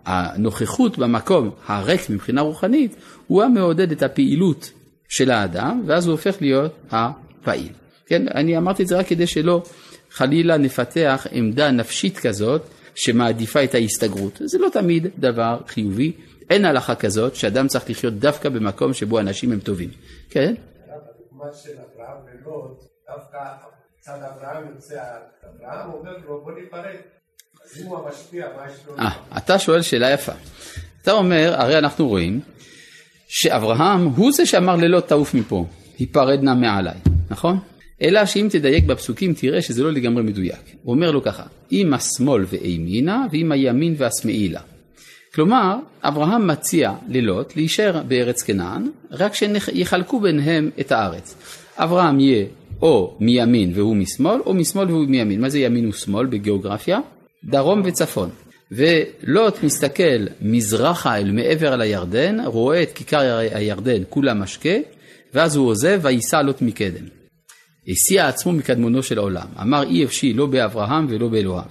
הנוכחות 0.07 0.99
במקום 0.99 1.51
הריק 1.67 2.11
מבחינה 2.11 2.41
רוחנית, 2.41 2.97
הוא 3.27 3.43
המעודד 3.43 3.93
את 3.93 4.03
הפעילות 4.03 4.71
של 5.09 5.31
האדם, 5.31 5.83
ואז 5.87 6.07
הוא 6.07 6.13
הופך 6.13 6.37
להיות 6.41 6.73
הפעיל. 6.91 7.73
כן, 8.07 8.29
אני 8.35 8.57
אמרתי 8.57 8.83
את 8.83 8.89
זה 8.89 8.99
רק 8.99 9.07
כדי 9.07 9.27
שלא 9.27 9.63
חלילה 10.11 10.57
נפתח 10.57 11.27
עמדה 11.31 11.71
נפשית 11.71 12.19
כזאת 12.19 12.63
שמעדיפה 12.95 13.65
את 13.65 13.75
ההסתגרות. 13.75 14.41
זה 14.45 14.59
לא 14.59 14.69
תמיד 14.73 15.07
דבר 15.19 15.59
חיובי, 15.67 16.13
אין 16.51 16.65
הלכה 16.65 16.95
כזאת 16.95 17.35
שאדם 17.35 17.69
צריך 17.69 17.91
לחיות 17.91 18.15
דווקא 18.15 18.49
במקום 18.49 18.93
שבו 18.93 19.21
אנשים 19.21 19.53
הם 19.53 19.61
טובים. 19.61 19.91
כן? 20.31 20.55
הדוגמה 20.89 21.53
של 21.63 21.71
אברהם 21.71 22.17
ולוט, 22.25 22.85
דווקא 23.09 23.39
צד 24.01 24.19
אברהם 24.23 24.69
יוצא, 24.75 25.03
אברהם 25.45 25.91
אומר 25.93 26.17
לו 26.27 26.41
בוא 26.45 26.53
ניפרד. 26.53 26.97
אז 27.65 27.81
אם 27.81 27.87
הוא 27.87 27.99
המשפיע, 27.99 28.47
מה 28.57 28.71
יש 28.71 28.87
לו? 28.87 28.99
אה, 28.99 29.11
אתה 29.37 29.59
שואל 29.59 29.83
שאלה 29.83 30.11
יפה. 30.11 30.33
אתה 31.03 31.13
אומר, 31.13 31.55
הרי 31.57 31.79
אנחנו 31.79 32.09
רואים 32.09 32.41
שאברהם 33.29 34.05
הוא 34.05 34.33
זה 34.33 34.47
שאמר 34.47 34.77
ללוט 34.77 35.09
תעוף 35.09 35.35
מפה, 35.35 35.67
היפרד 35.99 36.43
נא 36.43 36.55
מעליי, 36.55 36.99
נכון? 37.31 37.59
אלא 38.03 38.27
שאם 38.27 38.49
תדייק 38.51 38.85
בפסוקים 38.85 39.35
תראה 39.35 39.63
שזה 39.63 39.83
לא 39.83 39.93
לגמרי 39.93 40.23
מדויק. 40.23 40.77
הוא 40.83 40.95
אומר 40.95 41.11
לו 41.11 41.23
ככה, 41.23 41.43
אם 41.73 41.95
השמאל 41.95 42.45
ואימינה 42.49 43.27
ואם 43.33 43.53
הימין 43.53 43.95
והשמאילה. 43.99 44.61
כלומר, 45.35 45.77
אברהם 46.03 46.47
מציע 46.47 46.93
ללוט 47.09 47.57
להישאר 47.57 48.03
בארץ 48.09 48.43
כנען, 48.43 48.91
רק 49.11 49.35
שיחלקו 49.35 50.21
ביניהם 50.21 50.71
את 50.81 50.93
הארץ. 50.93 51.35
אברהם 51.77 52.21
יהיה 52.21 52.47
או 52.83 53.17
מימין 53.21 53.73
והוא 53.75 53.97
משמאל, 53.97 54.41
או 54.47 54.55
משמאל 54.55 54.87
והוא 54.91 55.07
מימין. 55.07 55.41
מה 55.41 55.49
זה 55.49 55.59
ימין 55.59 55.89
ושמאל 55.89 56.27
בגיאוגרפיה? 56.27 56.99
דרום 57.45 57.83
וצפון. 57.85 58.31
ולוט 58.73 59.63
מסתכל 59.63 60.27
מזרחה 60.43 61.19
אל 61.19 61.33
מעבר 61.33 61.73
על 61.73 61.81
הירדן, 61.81 62.41
רואה 62.45 62.83
את 62.83 62.93
כיכר 62.93 63.37
הירדן 63.37 64.03
כולה 64.09 64.35
משקה, 64.35 64.77
ואז 65.35 65.57
הוא 65.57 65.69
עוזב 65.69 66.01
וייסע 66.03 66.43
לוט 66.43 66.63
מקדם. 66.63 67.05
הסיע 67.89 68.29
עצמו 68.29 68.53
מקדמונו 68.53 69.03
של 69.03 69.19
עולם. 69.19 69.47
אמר 69.61 69.83
אי 69.83 70.05
אפשי 70.05 70.33
לא 70.33 70.47
באברהם 70.47 71.07
ולא 71.09 71.29
באלוהיו. 71.29 71.63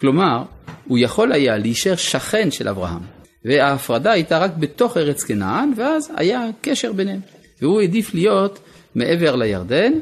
כלומר, 0.00 0.42
הוא 0.84 0.98
יכול 0.98 1.32
היה 1.32 1.56
להישאר 1.56 1.96
שכן 1.96 2.50
של 2.50 2.68
אברהם, 2.68 3.02
וההפרדה 3.44 4.12
הייתה 4.12 4.38
רק 4.38 4.56
בתוך 4.56 4.96
ארץ 4.96 5.22
כנען, 5.22 5.72
ואז 5.76 6.12
היה 6.16 6.46
קשר 6.60 6.92
ביניהם. 6.92 7.20
והוא 7.62 7.80
העדיף 7.80 8.14
להיות 8.14 8.58
מעבר 8.94 9.36
לירדן, 9.36 9.92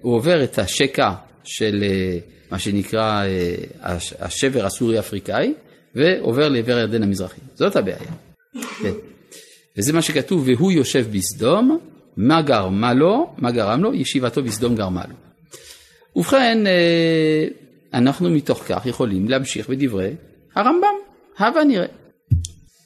הוא 0.00 0.14
עובר 0.14 0.44
את 0.44 0.58
השקע 0.58 1.12
של 1.44 1.84
אה, 1.86 2.18
מה 2.50 2.58
שנקרא 2.58 3.24
אה, 3.24 3.54
השבר 4.20 4.66
הסורי-אפריקאי, 4.66 5.54
ועובר 5.94 6.48
לעבר 6.48 6.76
הירדן 6.76 7.02
המזרחי. 7.02 7.40
זאת 7.54 7.76
הבעיה. 7.76 7.96
כן. 8.82 8.92
וזה 9.76 9.92
מה 9.92 10.02
שכתוב, 10.02 10.48
והוא 10.48 10.72
יושב 10.72 11.06
בסדום, 11.10 11.78
מה 12.16 12.42
גרמה 12.42 12.94
לו, 12.94 13.34
מה 13.38 13.50
גרם 13.50 13.82
לו? 13.82 13.94
ישיבתו 13.94 14.42
בסדום 14.42 14.74
גרמה 14.74 15.02
לו. 15.08 15.14
ובכן, 16.16 16.66
אה, 16.66 17.46
אנחנו 17.94 18.30
מתוך 18.30 18.62
כך 18.68 18.86
יכולים 18.86 19.28
להמשיך 19.28 19.68
בדברי 19.68 20.10
הרמב"ם, 20.54 20.94
הבה 21.38 21.64
נראה. 21.64 21.86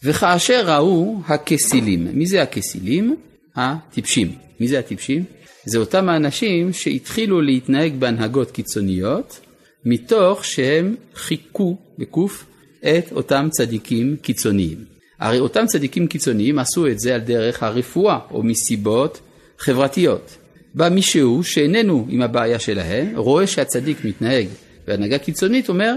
וכאשר 0.05 0.63
ראו 0.67 1.21
הכסילים, 1.27 2.09
מי 2.13 2.27
זה 2.27 2.43
הכסילים? 2.43 3.17
הטיפשים. 3.57 4.33
מי 4.61 4.69
זה 4.69 4.79
הטיפשים? 4.79 5.25
זה 5.65 5.79
אותם 5.79 6.09
האנשים 6.09 6.73
שהתחילו 6.73 7.41
להתנהג 7.41 7.95
בהנהגות 7.99 8.51
קיצוניות, 8.51 9.41
מתוך 9.85 10.45
שהם 10.45 10.95
חיכו, 11.15 11.77
בקוף, 11.99 12.45
את 12.81 13.13
אותם 13.13 13.49
צדיקים 13.51 14.17
קיצוניים. 14.23 14.96
הרי 15.21 15.39
אותם 15.39 15.67
צדיקים 15.67 16.07
קיצוניים 16.07 16.59
עשו 16.59 16.87
את 16.87 17.01
זה 17.01 17.15
על 17.15 17.21
דרך 17.21 17.63
הרפואה 17.63 18.19
או 18.31 18.43
מסיבות 18.43 19.21
חברתיות. 19.59 20.37
בא 20.75 20.89
מישהו 20.89 21.45
שאיננו 21.45 22.07
עם 22.09 22.23
הבעיה 22.23 22.59
שלהם, 22.59 23.13
רואה 23.17 23.47
שהצדיק 23.47 24.05
מתנהג 24.05 24.47
בהנהגה 24.87 25.19
קיצונית, 25.19 25.69
אומר, 25.69 25.95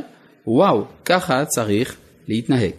וואו, 0.47 0.85
ככה 1.05 1.45
צריך 1.45 1.95
להתנהג. 2.27 2.73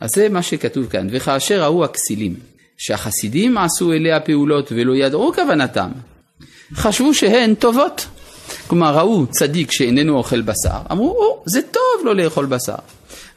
אז 0.00 0.10
זה 0.14 0.28
מה 0.28 0.42
שכתוב 0.42 0.86
כאן, 0.86 1.08
וכאשר 1.10 1.62
ראו 1.62 1.84
הכסילים, 1.84 2.34
שהחסידים 2.78 3.58
עשו 3.58 3.92
אליה 3.92 4.20
פעולות 4.20 4.72
ולא 4.72 4.96
ידעו 4.96 5.32
כוונתם, 5.34 5.90
חשבו 6.74 7.14
שהן 7.14 7.54
טובות. 7.54 8.06
כלומר, 8.66 8.98
ראו 8.98 9.26
צדיק 9.26 9.70
שאיננו 9.70 10.16
אוכל 10.16 10.40
בשר, 10.40 10.80
אמרו, 10.90 11.10
או, 11.10 11.42
זה 11.46 11.62
טוב 11.62 12.06
לא 12.06 12.16
לאכול 12.16 12.46
בשר. 12.46 12.74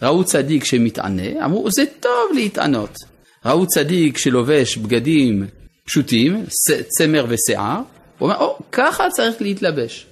ראו 0.01 0.23
צדיק 0.23 0.63
שמתענה, 0.63 1.45
אמרו, 1.45 1.71
זה 1.71 1.83
טוב 1.99 2.31
להתענות. 2.35 2.97
ראו 3.45 3.67
צדיק 3.67 4.17
שלובש 4.17 4.77
בגדים 4.77 5.47
פשוטים, 5.85 6.45
צמר 6.87 7.25
ושיער, 7.29 7.81
הוא 8.17 8.29
אומר, 8.29 8.39
או, 8.39 8.57
ככה 8.71 9.09
צריך 9.09 9.41
להתלבש. 9.41 10.05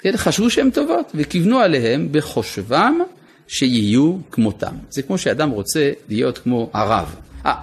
כן, 0.00 0.16
חשבו 0.16 0.50
שהן 0.50 0.70
טובות, 0.70 1.12
וכיוונו 1.14 1.58
עליהם 1.58 2.08
בחושבם 2.10 2.98
שיהיו 3.48 4.16
כמותם. 4.30 4.74
זה 4.90 5.02
כמו 5.02 5.18
שאדם 5.18 5.50
רוצה 5.50 5.90
להיות 6.08 6.38
כמו 6.38 6.70
הרב. 6.72 7.14
אה, 7.46 7.54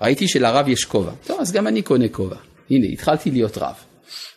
ראיתי 0.00 0.28
שלרב 0.28 0.68
יש 0.68 0.84
כובע. 0.84 1.12
טוב, 1.26 1.40
אז 1.40 1.52
גם 1.52 1.66
אני 1.66 1.82
קונה 1.82 2.08
כובע. 2.08 2.36
הנה, 2.70 2.86
התחלתי 2.92 3.30
להיות 3.30 3.58
רב. 3.58 3.74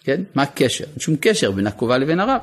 כן? 0.03 0.21
מה 0.35 0.43
הקשר? 0.43 0.83
אין 0.83 0.99
שום 0.99 1.15
קשר 1.19 1.51
בין 1.51 1.67
הכובע 1.67 1.97
לבין 1.97 2.19
הרב. 2.19 2.41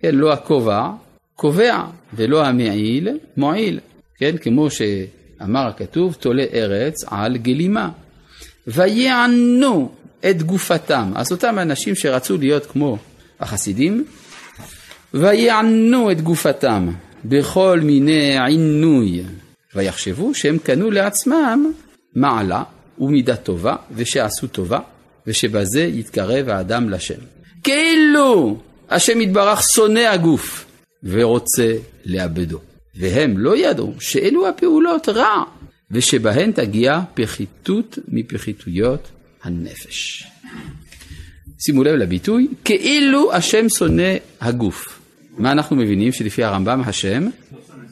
כן, 0.00 0.14
לא 0.14 0.32
הכובע 0.32 0.90
קובע, 1.36 1.84
ולא 2.14 2.46
המעיל 2.46 3.08
מועיל. 3.36 3.80
כן, 4.18 4.36
כמו 4.36 4.68
שאמר 4.70 5.66
הכתוב, 5.66 6.16
תולה 6.20 6.44
ארץ 6.52 7.04
על 7.06 7.36
גלימה. 7.36 7.88
ויענו 8.66 9.92
את 10.30 10.42
גופתם. 10.42 11.12
אז 11.14 11.32
אותם 11.32 11.58
אנשים 11.58 11.94
שרצו 11.94 12.38
להיות 12.38 12.66
כמו 12.66 12.98
החסידים, 13.40 14.04
ויענו 15.14 16.10
את 16.10 16.20
גופתם 16.20 16.88
בכל 17.24 17.80
מיני 17.82 18.44
עינוי, 18.46 19.22
ויחשבו 19.74 20.34
שהם 20.34 20.58
קנו 20.58 20.90
לעצמם 20.90 21.72
מעלה 22.14 22.62
ומידה 22.98 23.36
טובה, 23.36 23.76
ושעשו 23.94 24.46
טובה, 24.46 24.78
ושבזה 25.26 25.82
יתקרב 25.82 26.48
האדם 26.48 26.90
לשם. 26.90 27.20
כאילו 27.64 28.56
השם 28.90 29.20
יתברך 29.20 29.62
שונא 29.74 30.00
הגוף 30.00 30.66
ורוצה 31.04 31.74
לאבדו. 32.04 32.58
והם 32.94 33.38
לא 33.38 33.56
ידעו 33.56 33.94
שאלו 34.00 34.48
הפעולות 34.48 35.08
רע, 35.08 35.42
ושבהן 35.90 36.52
תגיע 36.52 37.00
פחיתות 37.14 37.98
מפחיתויות 38.08 39.08
הנפש. 39.42 40.26
שימו 41.58 41.84
לב 41.84 41.94
לביטוי, 41.94 42.48
כאילו 42.64 43.32
השם 43.32 43.68
שונא 43.68 44.14
הגוף. 44.40 45.00
מה 45.38 45.52
אנחנו 45.52 45.76
מבינים? 45.76 46.12
שלפי 46.12 46.44
הרמב"ם 46.44 46.82
השם 46.86 47.28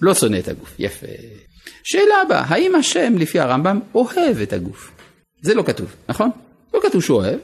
לא 0.02 0.14
שונא 0.14 0.36
את 0.36 0.48
הגוף. 0.48 0.74
יפה. 0.78 1.06
שאלה 1.84 2.14
הבאה, 2.26 2.44
האם 2.48 2.74
השם 2.74 3.14
לפי 3.18 3.40
הרמב"ם 3.40 3.80
אוהב 3.94 4.38
את 4.42 4.52
הגוף? 4.52 4.90
זה 5.42 5.54
לא 5.54 5.62
כתוב, 5.62 5.94
נכון? 6.08 6.30
לא 6.74 6.80
כתוב 6.82 7.02
שהוא 7.02 7.18
אוהב, 7.18 7.38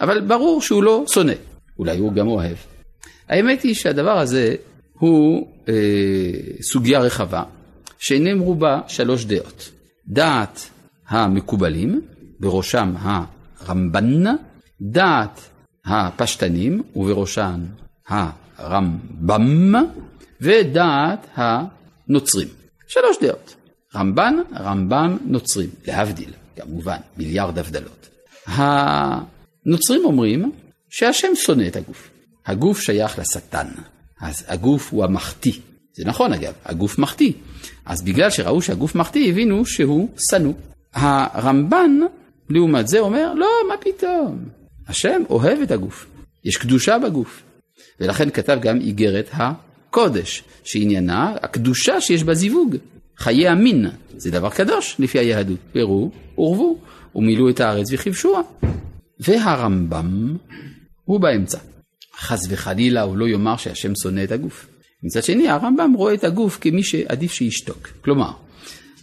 אבל 0.00 0.20
ברור 0.20 0.62
שהוא 0.62 0.82
לא 0.82 1.04
שונא. 1.12 1.32
אולי 1.78 1.98
הוא 1.98 2.12
גם 2.12 2.28
אוהב. 2.28 2.56
האמת 3.28 3.62
היא 3.62 3.74
שהדבר 3.74 4.18
הזה 4.18 4.54
הוא 4.98 5.48
אה, 5.68 5.74
סוגיה 6.62 7.00
רחבה, 7.00 7.42
שנאמרו 7.98 8.54
בה 8.54 8.80
שלוש 8.88 9.24
דעות. 9.24 9.70
דעת 10.06 10.70
המקובלים, 11.08 12.00
בראשם 12.40 12.94
הרמב"ן, 12.98 14.24
דעת 14.80 15.40
הפשטנים, 15.84 16.82
ובראשן 16.96 17.60
הרמב"ם, 18.08 19.74
ודעת 20.40 21.26
הנוצרים. 21.34 22.48
שלוש 22.86 23.16
דעות. 23.22 23.54
רמב"ן, 23.94 24.34
רמב"ם, 24.60 25.16
נוצרים, 25.24 25.70
להבדיל, 25.86 26.30
כמובן, 26.56 26.96
מיליארד 27.16 27.58
הבדלות. 27.58 28.08
הנוצרים 28.46 30.04
אומרים 30.04 30.52
שהשם 30.90 31.28
שונא 31.34 31.66
את 31.66 31.76
הגוף. 31.76 32.10
הגוף 32.46 32.80
שייך 32.80 33.18
לשטן, 33.18 33.66
אז 34.20 34.44
הגוף 34.48 34.92
הוא 34.92 35.04
המחטיא. 35.04 35.52
זה 35.92 36.04
נכון 36.04 36.32
אגב, 36.32 36.52
הגוף 36.64 36.98
מחטיא. 36.98 37.32
אז 37.86 38.02
בגלל 38.02 38.30
שראו 38.30 38.62
שהגוף 38.62 38.94
מחטיא, 38.94 39.30
הבינו 39.30 39.66
שהוא 39.66 40.08
שנוא. 40.30 40.52
הרמב"ן, 40.92 42.00
לעומת 42.50 42.88
זה, 42.88 42.98
אומר, 42.98 43.34
לא, 43.34 43.48
מה 43.68 43.74
פתאום? 43.76 44.38
השם 44.88 45.22
אוהב 45.30 45.58
את 45.62 45.70
הגוף, 45.70 46.06
יש 46.44 46.56
קדושה 46.56 46.98
בגוף. 46.98 47.42
ולכן 48.00 48.30
כתב 48.30 48.58
גם 48.60 48.80
איגרת 48.80 49.30
הקודש, 49.32 50.44
שעניינה 50.64 51.34
הקדושה 51.42 52.00
שיש 52.00 52.24
בה 52.24 52.34
זיווג. 52.34 52.76
חיי 53.18 53.48
המין, 53.48 53.86
זה 54.16 54.30
דבר 54.30 54.50
קדוש 54.50 54.96
לפי 54.98 55.18
היהדות. 55.18 55.58
פרו, 55.72 56.10
עורבו, 56.34 56.78
ומילאו 57.14 57.50
את 57.50 57.60
הארץ 57.60 57.86
וכבשוה. 57.92 58.42
והרמב"ם 59.20 60.36
הוא 61.04 61.20
באמצע. 61.20 61.58
חס 62.18 62.46
וחלילה 62.48 63.02
הוא 63.02 63.16
לא 63.16 63.28
יאמר 63.28 63.56
שהשם 63.56 63.92
שונא 64.02 64.24
את 64.24 64.32
הגוף. 64.32 64.66
מצד 65.02 65.22
שני 65.22 65.48
הרמב"ם 65.48 65.92
רואה 65.96 66.14
את 66.14 66.24
הגוף 66.24 66.58
כמי 66.60 66.82
שעדיף 66.82 67.32
שישתוק. 67.32 67.88
כלומר, 68.04 68.30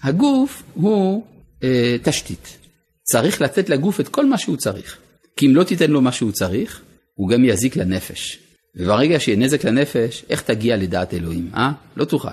הגוף 0.03 0.63
הוא 0.74 1.24
אה, 1.63 1.96
תשתית. 2.03 2.58
צריך 3.03 3.41
לתת 3.41 3.70
לגוף 3.70 4.00
את 4.00 4.08
כל 4.08 4.25
מה 4.25 4.38
שהוא 4.38 4.58
צריך. 4.58 4.98
כי 5.36 5.48
אם 5.48 5.56
לא 5.56 5.63
תיתן 5.63 5.91
לו 5.91 6.01
מה 6.01 6.12
שהוא 6.12 6.32
צריך, 6.32 6.82
הוא 7.15 7.30
גם 7.30 7.46
יזיק 7.46 7.75
לנפש. 7.75 8.39
וברגע 8.75 9.20
שיהיה 9.20 9.38
נזק 9.38 9.63
לנפש, 9.63 10.25
איך 10.30 10.41
תגיע 10.41 10.77
לדעת 10.77 11.13
אלוהים, 11.13 11.50
אה? 11.56 11.72
לא 11.96 12.06
תוכל. 12.06 12.30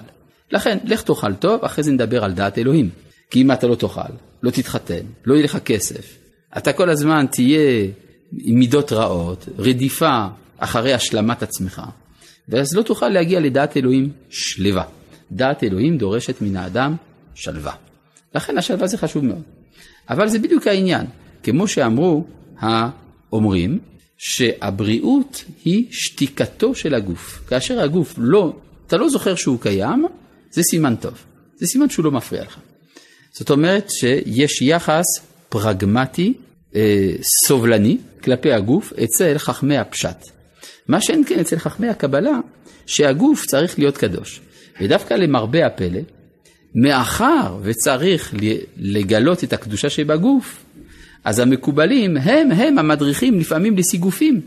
לכן, 0.53 0.79
לך 0.85 1.03
תאכל 1.03 1.35
טוב, 1.35 1.65
אחרי 1.65 1.85
זה 1.85 1.93
נדבר 1.93 2.25
על 2.25 2.33
דעת 2.33 2.59
אלוהים. 2.59 2.91
כי 3.31 3.43
אם 3.43 3.53
אתה 3.53 3.67
לא 3.67 3.75
תאכל, 3.75 4.13
לא 4.43 4.51
תתחתן, 4.51 5.05
לא 5.25 5.35
יהיה 5.35 5.45
לך 5.45 5.59
כסף, 5.65 6.19
אתה 6.57 6.73
כל 6.73 6.91
הזמן 6.91 7.27
תהיה 7.31 7.87
עם 8.39 8.59
מידות 8.59 8.93
רעות, 8.93 9.49
רדיפה 9.59 10.27
אחרי 10.59 10.93
השלמת 10.95 11.43
עצמך, 11.43 11.83
ואז 12.49 12.75
לא 12.75 12.83
תוכל 12.83 13.09
להגיע 13.09 13.41
לדעת 13.41 13.77
אלוהים 13.77 14.12
שלווה. 14.31 14.85
דעת 15.33 15.65
אלוהים 15.65 15.99
דורשת 15.99 16.43
מן 16.43 16.57
האדם 16.57 16.97
שלווה. 17.35 17.73
לכן 18.35 18.59
השלווה 18.59 18.87
זה 18.87 18.99
חשוב 18.99 19.25
מאוד. 19.25 19.43
אבל 20.11 20.29
זה 20.29 20.38
בדיוק 20.38 20.67
העניין. 20.67 21.07
כמו 21.43 21.69
שאמרו 21.69 22.25
האומרים, 22.59 23.79
שהבריאות 24.19 25.45
היא 25.65 25.87
שתיקתו 25.91 26.75
של 26.75 26.95
הגוף. 26.95 27.43
כאשר 27.49 27.81
הגוף 27.81 28.15
לא, 28.19 28.57
אתה 28.87 28.97
לא 28.97 29.09
זוכר 29.09 29.35
שהוא 29.35 29.61
קיים, 29.61 30.07
זה 30.50 30.62
סימן 30.62 30.97
טוב. 30.97 31.15
זה 31.57 31.67
סימן 31.67 31.88
שהוא 31.88 32.05
לא 32.05 32.11
מפריע 32.11 32.43
לך. 32.43 32.59
זאת 33.33 33.50
אומרת 33.50 33.91
שיש 33.91 34.62
יחס 34.62 35.05
פרגמטי, 35.49 36.33
אה, 36.75 37.12
סובלני, 37.47 37.99
כלפי 38.25 38.53
הגוף 38.53 38.93
אצל 38.93 39.38
חכמי 39.38 39.79
הפשט. 39.79 40.38
מה 40.88 41.00
שאין 41.00 41.25
כן 41.26 41.40
אצל 41.40 41.59
חכמי 41.59 41.88
הקבלה, 41.88 42.38
שהגוף 42.87 43.47
צריך 43.47 43.78
להיות 43.78 43.97
קדוש. 43.97 44.40
ודווקא 44.80 45.14
למרבה 45.14 45.66
הפלא, 45.66 46.00
מאחר 46.75 47.59
וצריך 47.62 48.35
לגלות 48.76 49.45
את 49.45 49.52
הקדושה 49.52 49.90
שבגוף, 49.90 50.64
אז 51.25 51.38
המקובלים 51.38 52.16
הם 52.16 52.52
הם 52.52 52.78
המדריכים 52.78 53.40
לפעמים 53.40 53.76
לסיגופים. 53.76 54.40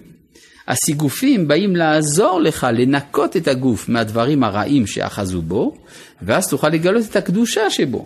הסיגופים 0.67 1.47
באים 1.47 1.75
לעזור 1.75 2.41
לך 2.41 2.67
לנקות 2.73 3.37
את 3.37 3.47
הגוף 3.47 3.89
מהדברים 3.89 4.43
הרעים 4.43 4.87
שאחזו 4.87 5.41
בו, 5.41 5.77
ואז 6.21 6.49
תוכל 6.49 6.69
לגלות 6.69 7.05
את 7.09 7.15
הקדושה 7.15 7.69
שבו. 7.69 8.05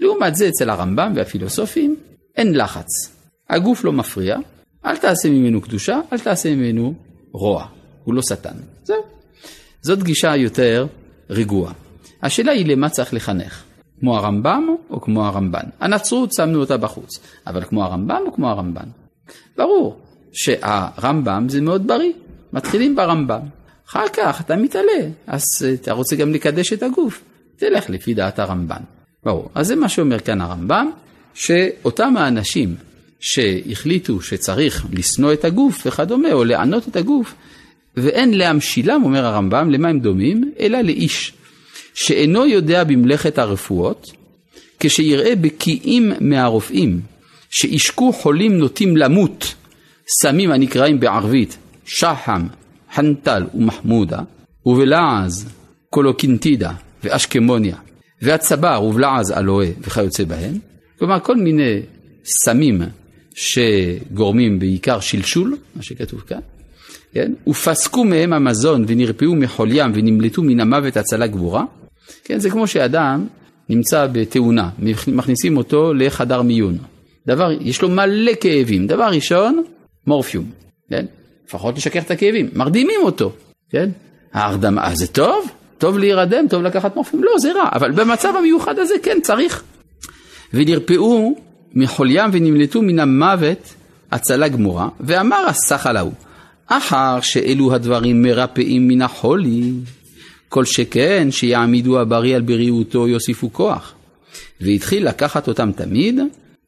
לעומת 0.00 0.36
זה 0.36 0.48
אצל 0.48 0.70
הרמב"ם 0.70 1.12
והפילוסופים 1.16 1.96
אין 2.36 2.54
לחץ. 2.54 2.88
הגוף 3.50 3.84
לא 3.84 3.92
מפריע, 3.92 4.36
אל 4.86 4.96
תעשה 4.96 5.30
ממנו 5.30 5.60
קדושה, 5.60 6.00
אל 6.12 6.18
תעשה 6.18 6.54
ממנו 6.54 6.94
רוע. 7.32 7.66
הוא 8.04 8.14
לא 8.14 8.22
שטן. 8.22 8.54
זהו. 8.84 8.96
זאת 9.82 10.02
גישה 10.02 10.36
יותר 10.36 10.86
רגועה. 11.30 11.72
השאלה 12.22 12.52
היא 12.52 12.66
למה 12.66 12.88
צריך 12.88 13.14
לחנך. 13.14 13.62
כמו 14.00 14.16
הרמב"ם 14.16 14.68
או 14.90 15.00
כמו 15.00 15.26
הרמב"ן. 15.26 15.64
הנצרות 15.80 16.32
שמנו 16.32 16.60
אותה 16.60 16.76
בחוץ, 16.76 17.20
אבל 17.46 17.64
כמו 17.64 17.84
הרמב"ם 17.84 18.22
או 18.26 18.32
כמו 18.32 18.48
הרמב"ן. 18.50 18.88
ברור 19.56 20.00
שהרמב"ם 20.32 21.46
זה 21.48 21.60
מאוד 21.60 21.86
בריא, 21.86 22.12
מתחילים 22.52 22.96
ברמב"ם. 22.96 23.40
אחר 23.88 24.08
כך 24.12 24.40
אתה 24.40 24.56
מתעלה, 24.56 25.08
אז 25.26 25.42
אתה 25.74 25.92
רוצה 25.92 26.16
גם 26.16 26.32
לקדש 26.32 26.72
את 26.72 26.82
הגוף, 26.82 27.22
תלך 27.56 27.90
לפי 27.90 28.14
דעת 28.14 28.38
הרמב"ן. 28.38 28.82
ברור. 29.24 29.50
אז 29.54 29.66
זה 29.66 29.76
מה 29.76 29.88
שאומר 29.88 30.18
כאן 30.18 30.40
הרמב"ם, 30.40 30.90
שאותם 31.34 32.16
האנשים 32.16 32.74
שהחליטו 33.22 34.20
שצריך 34.20 34.86
לשנוא 34.92 35.32
את 35.32 35.44
הגוף 35.44 35.86
וכדומה, 35.86 36.32
או 36.32 36.44
לענות 36.44 36.88
את 36.88 36.96
הגוף, 36.96 37.34
ואין 37.96 38.38
להמשילם, 38.38 39.00
אומר 39.04 39.24
הרמב"ם, 39.24 39.70
למה 39.70 39.88
הם 39.88 40.00
דומים? 40.00 40.52
אלא 40.60 40.80
לאיש 40.80 41.32
שאינו 41.94 42.46
יודע 42.46 42.84
במלאכת 42.84 43.38
הרפואות, 43.38 44.12
כשיראה 44.80 45.36
בקיאים 45.36 46.12
מהרופאים, 46.20 47.00
שהשקו 47.50 48.12
חולים 48.12 48.58
נוטים 48.58 48.96
למות, 48.96 49.54
סמים 50.20 50.50
הנקראים 50.50 51.00
בערבית 51.00 51.56
שחם, 51.84 52.46
חנטל 52.94 53.46
ומחמודה, 53.54 54.18
ובלעז 54.66 55.48
קולוקינטידה 55.90 56.72
ואשקמוניה, 57.04 57.76
והצבר 58.22 58.82
ובלעז 58.82 59.32
אלוהה 59.32 59.68
וכיוצא 59.80 60.24
בהם, 60.24 60.58
כלומר 60.98 61.20
כל 61.20 61.36
מיני 61.36 61.80
סמים 62.24 62.82
שגורמים 63.34 64.58
בעיקר 64.58 65.00
שלשול, 65.00 65.56
מה 65.76 65.82
שכתוב 65.82 66.20
כאן, 66.20 66.40
כן? 67.12 67.32
ופסקו 67.46 68.04
מהם 68.04 68.32
המזון 68.32 68.84
ונרפאו 68.88 69.34
מחוליים 69.34 69.92
ונמלטו 69.94 70.42
מן 70.42 70.60
המוות 70.60 70.96
הצלה 70.96 71.26
גבורה, 71.26 71.64
כן, 72.24 72.38
זה 72.38 72.50
כמו 72.50 72.66
שאדם 72.66 73.26
נמצא 73.68 74.06
בתאונה, 74.12 74.70
מכניסים 75.08 75.56
אותו 75.56 75.94
לחדר 75.94 76.42
מיון. 76.42 76.78
דבר, 77.26 77.50
יש 77.60 77.82
לו 77.82 77.88
מלא 77.88 78.32
כאבים. 78.40 78.86
דבר 78.86 79.04
ראשון, 79.04 79.62
מורפיום, 80.06 80.44
כן? 80.90 81.06
לפחות 81.46 81.76
לשכך 81.76 82.04
את 82.04 82.10
הכאבים. 82.10 82.50
מרדימים 82.54 83.00
אותו, 83.02 83.32
כן? 83.70 83.90
ההרדמה, 84.32 84.84
אה, 84.84 84.94
זה 84.94 85.06
טוב? 85.06 85.50
טוב 85.78 85.98
להירדם, 85.98 86.44
טוב 86.50 86.62
לקחת 86.62 86.96
מורפיום? 86.96 87.24
לא, 87.24 87.38
זה 87.38 87.52
רע, 87.52 87.68
אבל 87.72 87.90
במצב 87.90 88.34
המיוחד 88.38 88.78
הזה 88.78 88.94
כן 89.02 89.18
צריך. 89.22 89.62
ונרפאו 90.54 91.36
מחוליים 91.74 92.30
ונמלטו 92.32 92.82
מן 92.82 92.98
המוות 92.98 93.74
הצלה 94.12 94.48
גמורה, 94.48 94.88
ואמר 95.00 95.44
הסחל 95.48 95.96
ההוא, 95.96 96.12
אחר 96.66 97.20
שאלו 97.20 97.74
הדברים 97.74 98.22
מרפאים 98.22 98.88
מן 98.88 99.02
החולי, 99.02 99.72
כל 100.48 100.64
שכן 100.64 101.30
שיעמידו 101.30 102.00
הבריא 102.00 102.36
על 102.36 102.42
בריאותו 102.42 103.08
יוסיפו 103.08 103.52
כוח. 103.52 103.94
והתחיל 104.60 105.08
לקחת 105.08 105.48
אותם 105.48 105.72
תמיד 105.72 106.20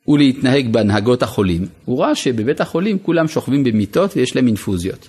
ולהתנהג 0.09 0.73
בהנהגות 0.73 1.23
החולים. 1.23 1.67
הוא 1.85 2.01
ראה 2.01 2.15
שבבית 2.15 2.61
החולים 2.61 2.99
כולם 2.99 3.29
שוכבים 3.29 3.65
במיטות 3.65 4.17
ויש 4.17 4.37
להם 4.37 4.47
אינפוזיות. 4.47 5.09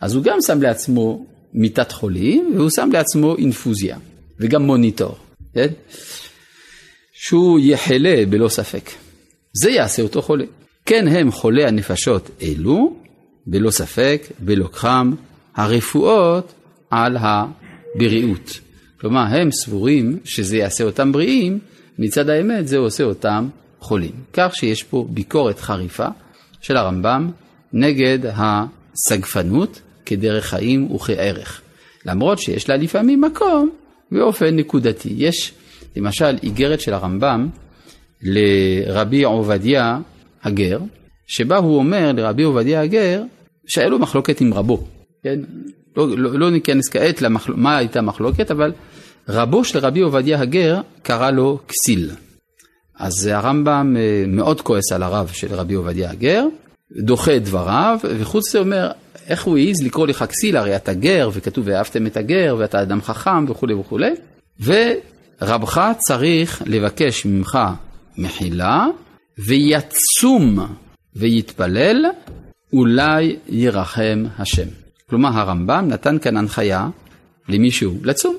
אז 0.00 0.14
הוא 0.14 0.24
גם 0.24 0.38
שם 0.46 0.62
לעצמו 0.62 1.26
מיטת 1.54 1.92
חולים 1.92 2.52
והוא 2.56 2.70
שם 2.70 2.90
לעצמו 2.92 3.36
אינפוזיה 3.36 3.96
וגם 4.40 4.62
מוניטור, 4.62 5.16
כן? 5.54 5.66
שהוא 7.12 7.60
יחלה 7.62 8.22
בלא 8.28 8.48
ספק. 8.48 8.90
זה 9.52 9.70
יעשה 9.70 10.02
אותו 10.02 10.22
חולה. 10.22 10.44
כן 10.86 11.08
הם 11.08 11.30
חולי 11.30 11.64
הנפשות 11.64 12.30
אלו, 12.42 12.96
בלא 13.46 13.70
ספק, 13.70 14.22
בלוקחם 14.38 15.12
הרפואות 15.56 16.52
על 16.90 17.16
ה... 17.16 17.44
בריאות. 17.94 18.60
כלומר, 19.00 19.20
הם 19.20 19.50
סבורים 19.52 20.18
שזה 20.24 20.56
יעשה 20.56 20.84
אותם 20.84 21.12
בריאים, 21.12 21.58
מצד 21.98 22.28
האמת 22.28 22.68
זה 22.68 22.78
עושה 22.78 23.04
אותם 23.04 23.48
חולים. 23.80 24.12
כך 24.32 24.52
שיש 24.54 24.82
פה 24.82 25.06
ביקורת 25.10 25.60
חריפה 25.60 26.06
של 26.60 26.76
הרמב"ם 26.76 27.30
נגד 27.72 28.18
הסגפנות 28.34 29.80
כדרך 30.06 30.46
חיים 30.46 30.92
וכערך. 30.92 31.60
למרות 32.06 32.38
שיש 32.38 32.68
לה 32.68 32.76
לפעמים 32.76 33.20
מקום 33.20 33.70
באופן 34.12 34.56
נקודתי. 34.56 35.14
יש 35.16 35.52
למשל 35.96 36.38
איגרת 36.42 36.80
של 36.80 36.94
הרמב"ם 36.94 37.48
לרבי 38.22 39.24
עובדיה 39.24 39.98
הגר, 40.42 40.78
שבה 41.26 41.56
הוא 41.56 41.76
אומר 41.76 42.12
לרבי 42.12 42.42
עובדיה 42.42 42.80
הגר 42.80 43.22
שהיה 43.66 43.88
לו 43.88 43.98
מחלוקת 43.98 44.40
עם 44.40 44.54
רבו. 44.54 44.84
כן? 45.22 45.40
לא, 45.96 46.08
לא, 46.08 46.38
לא 46.38 46.50
ניכנס 46.50 46.88
כעת 46.88 47.22
למחל... 47.22 47.52
מה 47.56 47.76
הייתה 47.76 47.98
המחלוקת, 47.98 48.50
אבל 48.50 48.72
רבו 49.28 49.64
של 49.64 49.78
רבי 49.78 50.00
עובדיה 50.00 50.40
הגר 50.40 50.80
קרא 51.02 51.30
לו 51.30 51.58
כסיל. 51.68 52.10
אז 52.98 53.26
הרמב"ם 53.26 53.96
אה, 53.98 54.24
מאוד 54.28 54.60
כועס 54.60 54.92
על 54.92 55.02
הרב 55.02 55.30
של 55.32 55.54
רבי 55.54 55.74
עובדיה 55.74 56.10
הגר, 56.10 56.44
דוחה 56.92 57.36
את 57.36 57.44
דבריו, 57.44 57.98
וחוץ 58.18 58.48
מזה 58.48 58.58
אומר, 58.58 58.90
איך 59.28 59.44
הוא 59.44 59.58
העז 59.58 59.82
לקרוא 59.82 60.06
לך 60.06 60.24
כסיל, 60.28 60.56
הרי 60.56 60.76
אתה 60.76 60.92
גר, 60.92 61.30
וכתוב 61.32 61.64
ואהבתם 61.68 62.06
את 62.06 62.16
הגר, 62.16 62.56
ואתה 62.58 62.82
אדם 62.82 63.02
חכם 63.02 63.44
וכולי 63.48 63.74
וכולי, 63.74 64.14
ורבך 64.60 65.92
צריך 65.98 66.62
לבקש 66.66 67.26
ממך 67.26 67.58
מחילה, 68.20 68.86
ויצום 69.38 70.58
ויתפלל, 71.16 72.06
אולי 72.72 73.36
ירחם 73.48 74.24
השם. 74.38 74.68
כלומר 75.08 75.38
הרמב"ם 75.38 75.88
נתן 75.88 76.18
כאן 76.18 76.36
הנחיה 76.36 76.88
למישהו 77.48 77.94
לצום. 78.02 78.36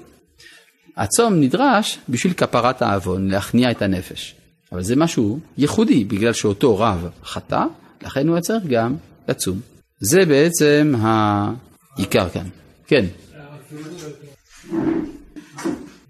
הצום 0.97 1.33
נדרש 1.39 1.99
בשביל 2.09 2.33
כפרת 2.33 2.81
העוון, 2.81 3.27
להכניע 3.27 3.71
את 3.71 3.81
הנפש. 3.81 4.35
אבל 4.71 4.83
זה 4.83 4.95
משהו 4.95 5.39
ייחודי, 5.57 6.03
בגלל 6.03 6.33
שאותו 6.33 6.77
רב 6.77 7.09
חטא, 7.23 7.63
לכן 8.01 8.27
הוא 8.27 8.39
צריך 8.39 8.65
גם 8.65 8.95
לצום. 9.27 9.59
זה 9.99 10.25
בעצם 10.25 10.93
העיקר 10.97 12.29
כאן. 12.29 12.45
כן. 12.87 13.05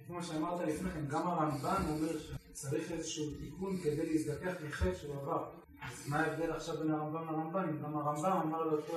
כמו 0.08 0.18
שאמרת 0.28 0.60
לפני 0.68 0.90
כן, 0.90 1.00
גם 1.10 1.22
הרמב"ן 1.26 1.84
אומר 1.90 2.31
שצריך 2.62 2.92
איזשהו 2.92 3.26
תיקון 3.40 3.78
כדי 3.84 4.14
להזדכך 4.14 4.54
מחטא 4.68 4.90
שהוא 5.02 5.16
עבר. 5.22 5.44
אז 5.82 6.10
מה 6.10 6.20
ההבדל 6.20 6.52
עכשיו 6.52 6.76
בין 6.78 6.92
הרמב"ם 6.92 7.22
לרמב"ן? 7.32 7.60
אם 7.60 7.84
גם 7.84 7.96
הרמב"ם 7.96 8.32
אמר 8.46 8.64
לאותו 8.64 8.94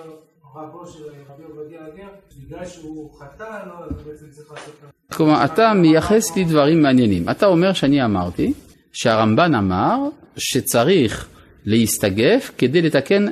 רבו 0.55 0.87
של 0.87 1.05
רבי 1.29 1.42
עובדיה 1.44 1.81
הגר, 1.87 2.09
בגלל 2.38 2.66
שהוא 2.66 3.18
חטא 3.18 3.66
לו, 3.66 3.85
אז 3.85 4.03
בעצם 4.07 4.27
צריך 4.31 4.53
לעשות... 4.53 4.74
כלומר, 5.12 5.44
אתה 5.44 5.72
מייחס 5.74 6.37
לי 6.37 6.44
דברים 6.44 6.83
מעניינים. 6.83 7.29
אתה 7.31 7.46
אומר 7.46 7.72
שאני 7.72 8.05
אמרתי 8.05 8.53
שהרמב"ן 8.92 9.55
אמר 9.55 9.98
שצריך 10.37 11.29
להסתגף 11.64 12.50
כדי 12.59 12.83
לתקן 12.83 13.27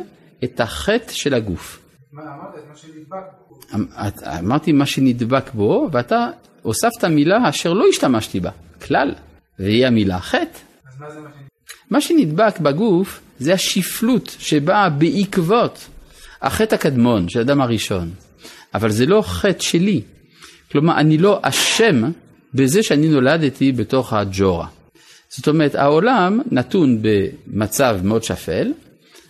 את 0.45 0.61
החטא 0.61 1.12
של 1.12 1.35
הגוף. 1.35 1.79
מה 2.12 2.23
אמרת? 2.23 2.55
את 2.59 2.68
מה 2.68 2.77
שנדבק 2.77 3.25
בו. 3.49 3.59
אמ- 3.75 3.87
אמרתי 4.38 4.73
מה 4.73 4.87
שנדבק 4.87 5.55
בו, 5.55 5.88
ואתה 5.92 6.27
הוספת 6.62 7.05
מילה 7.05 7.49
אשר 7.49 7.73
לא 7.73 7.85
השתמשתי 7.88 8.40
בה, 8.40 8.51
כלל, 8.87 9.14
והיא 9.59 9.87
המילה 9.87 10.21
חטא. 10.21 10.59
מה 11.01 11.07
מה 11.91 12.01
שנדבק? 12.01 12.59
בגוף 12.59 13.21
זה 13.38 13.55
השפלות 13.55 14.37
שבאה 14.38 14.91
בעקבות 14.91 15.88
החטא 16.43 16.75
הקדמון 16.75 17.29
של 17.29 17.38
האדם 17.38 17.61
הראשון, 17.61 18.11
אבל 18.75 18.91
זה 18.91 19.07
לא 19.07 19.23
חטא 19.23 19.62
שלי. 19.62 20.03
כלומר, 20.73 20.99
אני 20.99 21.19
לא 21.19 21.41
אשם 21.43 22.11
בזה 22.55 22.83
שאני 22.83 23.09
נולדתי 23.09 23.73
בתוך 23.73 24.12
הג'ורה. 24.12 24.67
זאת 25.29 25.49
אומרת, 25.49 25.75
העולם 25.75 26.41
נתון 26.51 27.03
במצב 27.03 28.01
מאוד 28.05 28.23
שפל, 28.23 28.73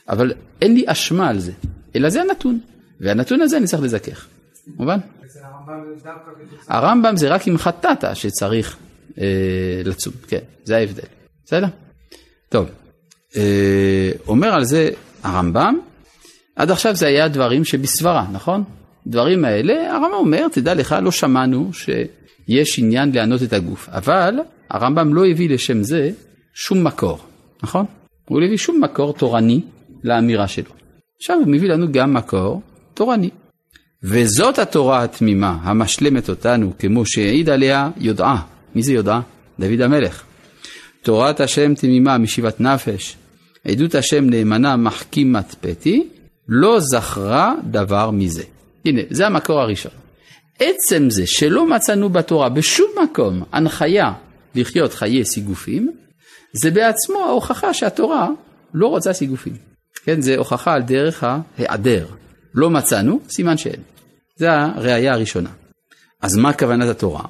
אבל 0.08 0.32
אין 0.62 0.74
לי 0.74 0.84
אשמה 0.86 1.28
על 1.28 1.38
זה, 1.38 1.52
אלא 1.96 2.08
זה 2.08 2.20
הנתון, 2.22 2.58
והנתון 3.00 3.42
הזה 3.42 3.56
אני 3.56 3.66
צריך 3.66 3.82
לזכך. 3.82 4.26
מובן? 4.66 4.98
אצל 5.24 5.38
הרמב"ם 5.44 5.96
זה 5.96 6.04
דווקא 6.04 6.30
כתוצאה. 6.56 6.76
הרמב"ם 6.76 7.16
זה 7.16 7.28
רק 7.28 7.48
אם 7.48 7.58
חטאת 7.58 8.04
שצריך 8.14 8.76
אה, 9.20 9.82
לצום, 9.84 10.12
כן, 10.28 10.38
זה 10.64 10.76
ההבדל, 10.76 11.02
בסדר? 11.44 11.66
טוב, 12.48 12.68
אה, 13.36 14.10
אומר 14.28 14.48
על 14.48 14.64
זה 14.64 14.90
הרמב"ם, 15.22 15.78
עד 16.56 16.70
עכשיו 16.70 16.96
זה 16.96 17.06
היה 17.06 17.28
דברים 17.28 17.64
שבסברה, 17.64 18.26
נכון? 18.32 18.64
דברים 19.06 19.44
האלה, 19.44 19.92
הרמב"ם 19.92 20.12
אומר, 20.12 20.46
תדע 20.52 20.74
לך, 20.74 20.96
לא 21.02 21.10
שמענו 21.10 21.70
שיש 21.72 22.78
עניין 22.78 23.12
לענות 23.14 23.42
את 23.42 23.52
הגוף, 23.52 23.88
אבל 23.88 24.34
הרמב"ם 24.70 25.14
לא 25.14 25.26
הביא 25.26 25.50
לשם 25.50 25.82
זה 25.82 26.10
שום 26.54 26.84
מקור, 26.84 27.18
נכון? 27.62 27.84
הוא 28.28 28.40
לא 28.40 28.46
הביא 28.46 28.56
שום 28.56 28.80
מקור 28.80 29.12
תורני 29.12 29.60
לאמירה 30.04 30.48
שלו. 30.48 30.70
עכשיו 31.16 31.36
הוא 31.36 31.48
מביא 31.48 31.68
לנו 31.68 31.92
גם 31.92 32.14
מקור 32.14 32.62
תורני. 32.94 33.30
וזאת 34.02 34.58
התורה 34.58 35.02
התמימה 35.02 35.58
המשלמת 35.62 36.28
אותנו 36.28 36.72
כמו 36.78 37.06
שהעיד 37.06 37.50
עליה 37.50 37.90
יודעה. 37.96 38.42
מי 38.74 38.82
זה 38.82 38.92
יודעה? 38.92 39.20
דוד 39.58 39.80
המלך. 39.80 40.22
תורת 41.02 41.40
השם 41.40 41.74
תמימה 41.74 42.18
משיבת 42.18 42.60
נפש, 42.60 43.16
עדות 43.64 43.94
השם 43.94 44.30
נאמנה 44.30 44.76
מחכימת 44.76 45.54
פתי, 45.60 46.08
לא 46.48 46.80
זכרה 46.80 47.54
דבר 47.70 48.10
מזה. 48.10 48.42
הנה, 48.84 49.00
זה 49.10 49.26
המקור 49.26 49.60
הראשון. 49.60 49.92
עצם 50.58 51.10
זה 51.10 51.26
שלא 51.26 51.70
מצאנו 51.70 52.08
בתורה 52.08 52.48
בשום 52.48 52.90
מקום 53.04 53.42
הנחיה 53.52 54.12
לחיות 54.54 54.94
חיי 54.94 55.24
סיגופים, 55.24 55.92
זה 56.62 56.70
בעצמו 56.70 57.18
ההוכחה 57.18 57.74
שהתורה 57.74 58.28
לא 58.74 58.86
רוצה 58.86 59.12
סיגופים. 59.12 59.56
כן, 60.04 60.20
זה 60.20 60.36
הוכחה 60.36 60.74
על 60.74 60.82
דרך 60.82 61.24
ההיעדר. 61.24 62.06
לא 62.54 62.70
מצאנו, 62.70 63.20
סימן 63.28 63.56
שאין. 63.56 63.80
זה 64.36 64.52
הראייה 64.52 65.12
הראשונה. 65.12 65.50
אז 66.22 66.36
מה 66.36 66.52
כוונת 66.52 66.88
התורה? 66.88 67.22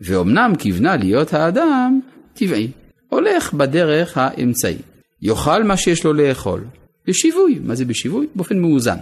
ואומנם 0.00 0.52
כיוונה 0.58 0.96
להיות 0.96 1.34
האדם 1.34 2.00
טבעי, 2.34 2.68
הולך 3.08 3.52
בדרך 3.52 4.18
האמצעי. 4.18 4.76
יאכל 5.22 5.64
מה 5.64 5.76
שיש 5.76 6.04
לו 6.04 6.12
לאכול, 6.12 6.64
בשיווי, 7.06 7.58
מה 7.64 7.74
זה 7.74 7.84
בשיווי? 7.84 8.26
באופן 8.34 8.58
מאוזן. 8.58 8.96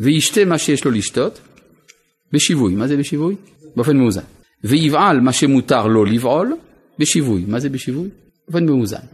וישתה 0.00 0.44
מה 0.44 0.58
שיש 0.58 0.84
לו 0.84 0.90
לשתות, 0.90 1.40
בשיווי, 2.32 2.74
מה 2.74 2.88
זה 2.88 2.96
בשיווי? 2.96 3.34
באופן 3.76 3.96
מאוזן. 3.96 4.22
ויבעל 4.64 5.20
מה 5.20 5.32
שמותר 5.32 5.86
לו 5.86 6.04
לבעול, 6.04 6.56
בשיווי, 6.98 7.44
מה 7.48 7.60
זה 7.60 7.68
בשיווי? 7.68 8.08
באופן 8.48 8.66
מאוזן. 8.66 9.04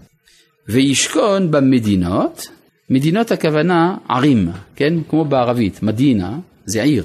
וישכון 0.69 1.51
במדינות, 1.51 2.49
מדינות 2.91 3.31
הכוונה 3.31 3.97
ערים, 4.09 4.49
כן? 4.77 4.95
כמו 5.09 5.25
בערבית, 5.25 5.83
מדינה 5.83 6.39
זה 6.65 6.83
עיר. 6.83 7.05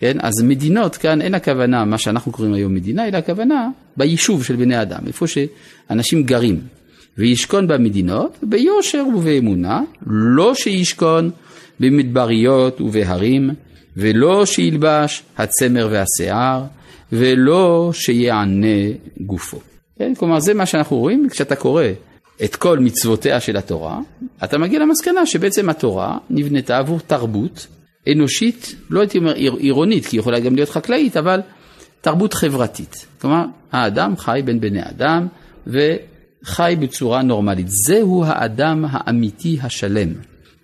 כן? 0.00 0.16
אז 0.20 0.42
מדינות 0.42 0.96
כאן 0.96 1.22
אין 1.22 1.34
הכוונה 1.34 1.84
מה 1.84 1.98
שאנחנו 1.98 2.32
קוראים 2.32 2.54
היום 2.54 2.74
מדינה, 2.74 3.08
אלא 3.08 3.16
הכוונה 3.16 3.68
ביישוב 3.96 4.44
של 4.44 4.56
בני 4.56 4.82
אדם, 4.82 5.00
איפה 5.06 5.26
שאנשים 5.26 6.22
גרים. 6.22 6.60
וישכון 7.18 7.68
במדינות 7.68 8.36
ביושר 8.42 9.04
ובאמונה, 9.16 9.80
לא 10.06 10.54
שישכון 10.54 11.30
במדבריות 11.80 12.80
ובהרים, 12.80 13.50
ולא 13.96 14.46
שילבש 14.46 15.22
הצמר 15.38 15.88
והשיער, 15.90 16.64
ולא 17.12 17.90
שיענה 17.92 18.76
גופו. 19.20 19.58
כן? 19.98 20.14
כלומר 20.14 20.40
זה 20.40 20.54
מה 20.54 20.66
שאנחנו 20.66 20.96
רואים 20.96 21.28
כשאתה 21.30 21.56
קורא 21.56 21.84
את 22.44 22.56
כל 22.56 22.78
מצוותיה 22.78 23.40
של 23.40 23.56
התורה, 23.56 24.00
אתה 24.44 24.58
מגיע 24.58 24.78
למסקנה 24.78 25.26
שבעצם 25.26 25.68
התורה 25.68 26.18
נבנתה 26.30 26.78
עבור 26.78 27.00
תרבות 27.06 27.66
אנושית, 28.12 28.74
לא 28.90 29.00
הייתי 29.00 29.18
אומר 29.18 29.34
עיר, 29.34 29.54
עירונית, 29.54 30.06
כי 30.06 30.16
היא 30.16 30.20
יכולה 30.20 30.40
גם 30.40 30.54
להיות 30.54 30.68
חקלאית, 30.68 31.16
אבל 31.16 31.40
תרבות 32.00 32.34
חברתית. 32.34 33.06
כלומר, 33.20 33.44
האדם 33.72 34.16
חי 34.16 34.40
בין 34.44 34.60
בני 34.60 34.82
אדם 34.82 35.26
וחי 35.66 36.76
בצורה 36.80 37.22
נורמלית. 37.22 37.66
זהו 37.68 38.24
האדם 38.24 38.84
האמיתי 38.88 39.58
השלם, 39.62 40.08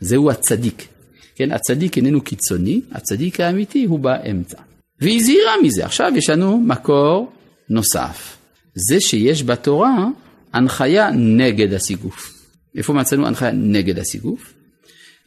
זהו 0.01 0.31
הצדיק. 0.31 0.89
כן, 1.35 1.53
הצדיק 1.53 1.97
איננו 1.97 2.21
קיצוני, 2.21 2.81
הצדיק 2.93 3.41
האמיתי 3.41 3.85
הוא 3.85 3.99
באמצע. 3.99 4.59
והיא 5.01 5.21
הזהירה 5.21 5.53
מזה. 5.63 5.85
עכשיו 5.85 6.13
יש 6.17 6.31
לנו 6.31 6.61
מקור 6.61 7.33
נוסף. 7.71 8.37
זה 8.75 9.01
שיש 9.01 9.43
בתורה 9.43 10.07
הנחיה 10.53 11.11
נגד 11.11 11.73
הסיגוף. 11.73 12.33
איפה 12.77 12.93
מצאנו 12.93 13.27
הנחיה 13.27 13.51
נגד 13.53 13.99
הסיגוף? 13.99 14.55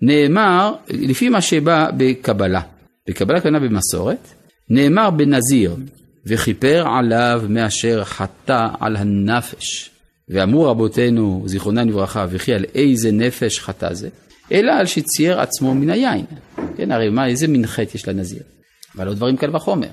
נאמר, 0.05 0.73
לפי 0.89 1.29
מה 1.29 1.41
שבא 1.41 1.87
בקבלה, 1.97 2.61
בקבלה 3.09 3.41
כוונה 3.41 3.59
במסורת, 3.59 4.27
נאמר 4.69 5.09
בנזיר, 5.09 5.75
וכיפר 6.25 6.85
עליו 6.97 7.43
מאשר 7.49 8.03
חטא 8.03 8.67
על 8.79 8.95
הנפש. 8.95 9.89
ואמרו 10.29 10.63
רבותינו, 10.63 11.43
זיכרונם 11.45 11.89
לברכה, 11.89 12.25
וכי 12.29 12.53
על 12.53 12.65
איזה 12.75 13.11
נפש 13.11 13.59
חטא 13.59 13.93
זה? 13.93 14.09
אלא 14.51 14.71
על 14.71 14.85
שצייר 14.85 15.39
עצמו 15.39 15.75
מן 15.75 15.89
היין. 15.89 16.25
כן, 16.77 16.91
הרי 16.91 17.09
מה, 17.09 17.27
איזה 17.27 17.47
מין 17.47 17.67
חטא 17.67 17.95
יש 17.95 18.07
לנזיר? 18.07 18.41
אבל 18.95 19.05
לא 19.05 19.13
דברים 19.13 19.37
קל 19.37 19.55
וחומר. 19.55 19.89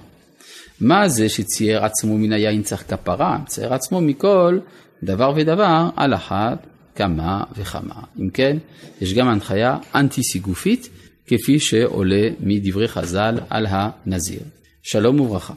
מה 0.81 1.09
זה 1.09 1.29
שצייר 1.29 1.85
עצמו 1.85 2.19
מן 2.19 2.33
היין 2.33 2.63
צריך 2.63 2.85
כפרה? 2.89 3.39
צייר 3.47 3.75
עצמו 3.75 4.01
מכל 4.01 4.59
דבר 5.03 5.33
ודבר 5.37 5.89
על 5.97 6.15
אחת 6.15 6.67
כמה 6.97 7.45
וכמה. 7.57 7.95
אם 8.21 8.31
כן, 8.31 8.57
יש 9.01 9.15
גם 9.15 9.29
הנחיה 9.29 9.79
אנטי 9.95 10.23
סיגופית, 10.23 10.89
כפי 11.27 11.59
שעולה 11.59 12.29
מדברי 12.41 12.89
חז"ל 12.89 13.39
על 13.51 13.67
הנזיר. 13.71 14.41
שלום 14.83 15.21
וברכה. 15.21 15.55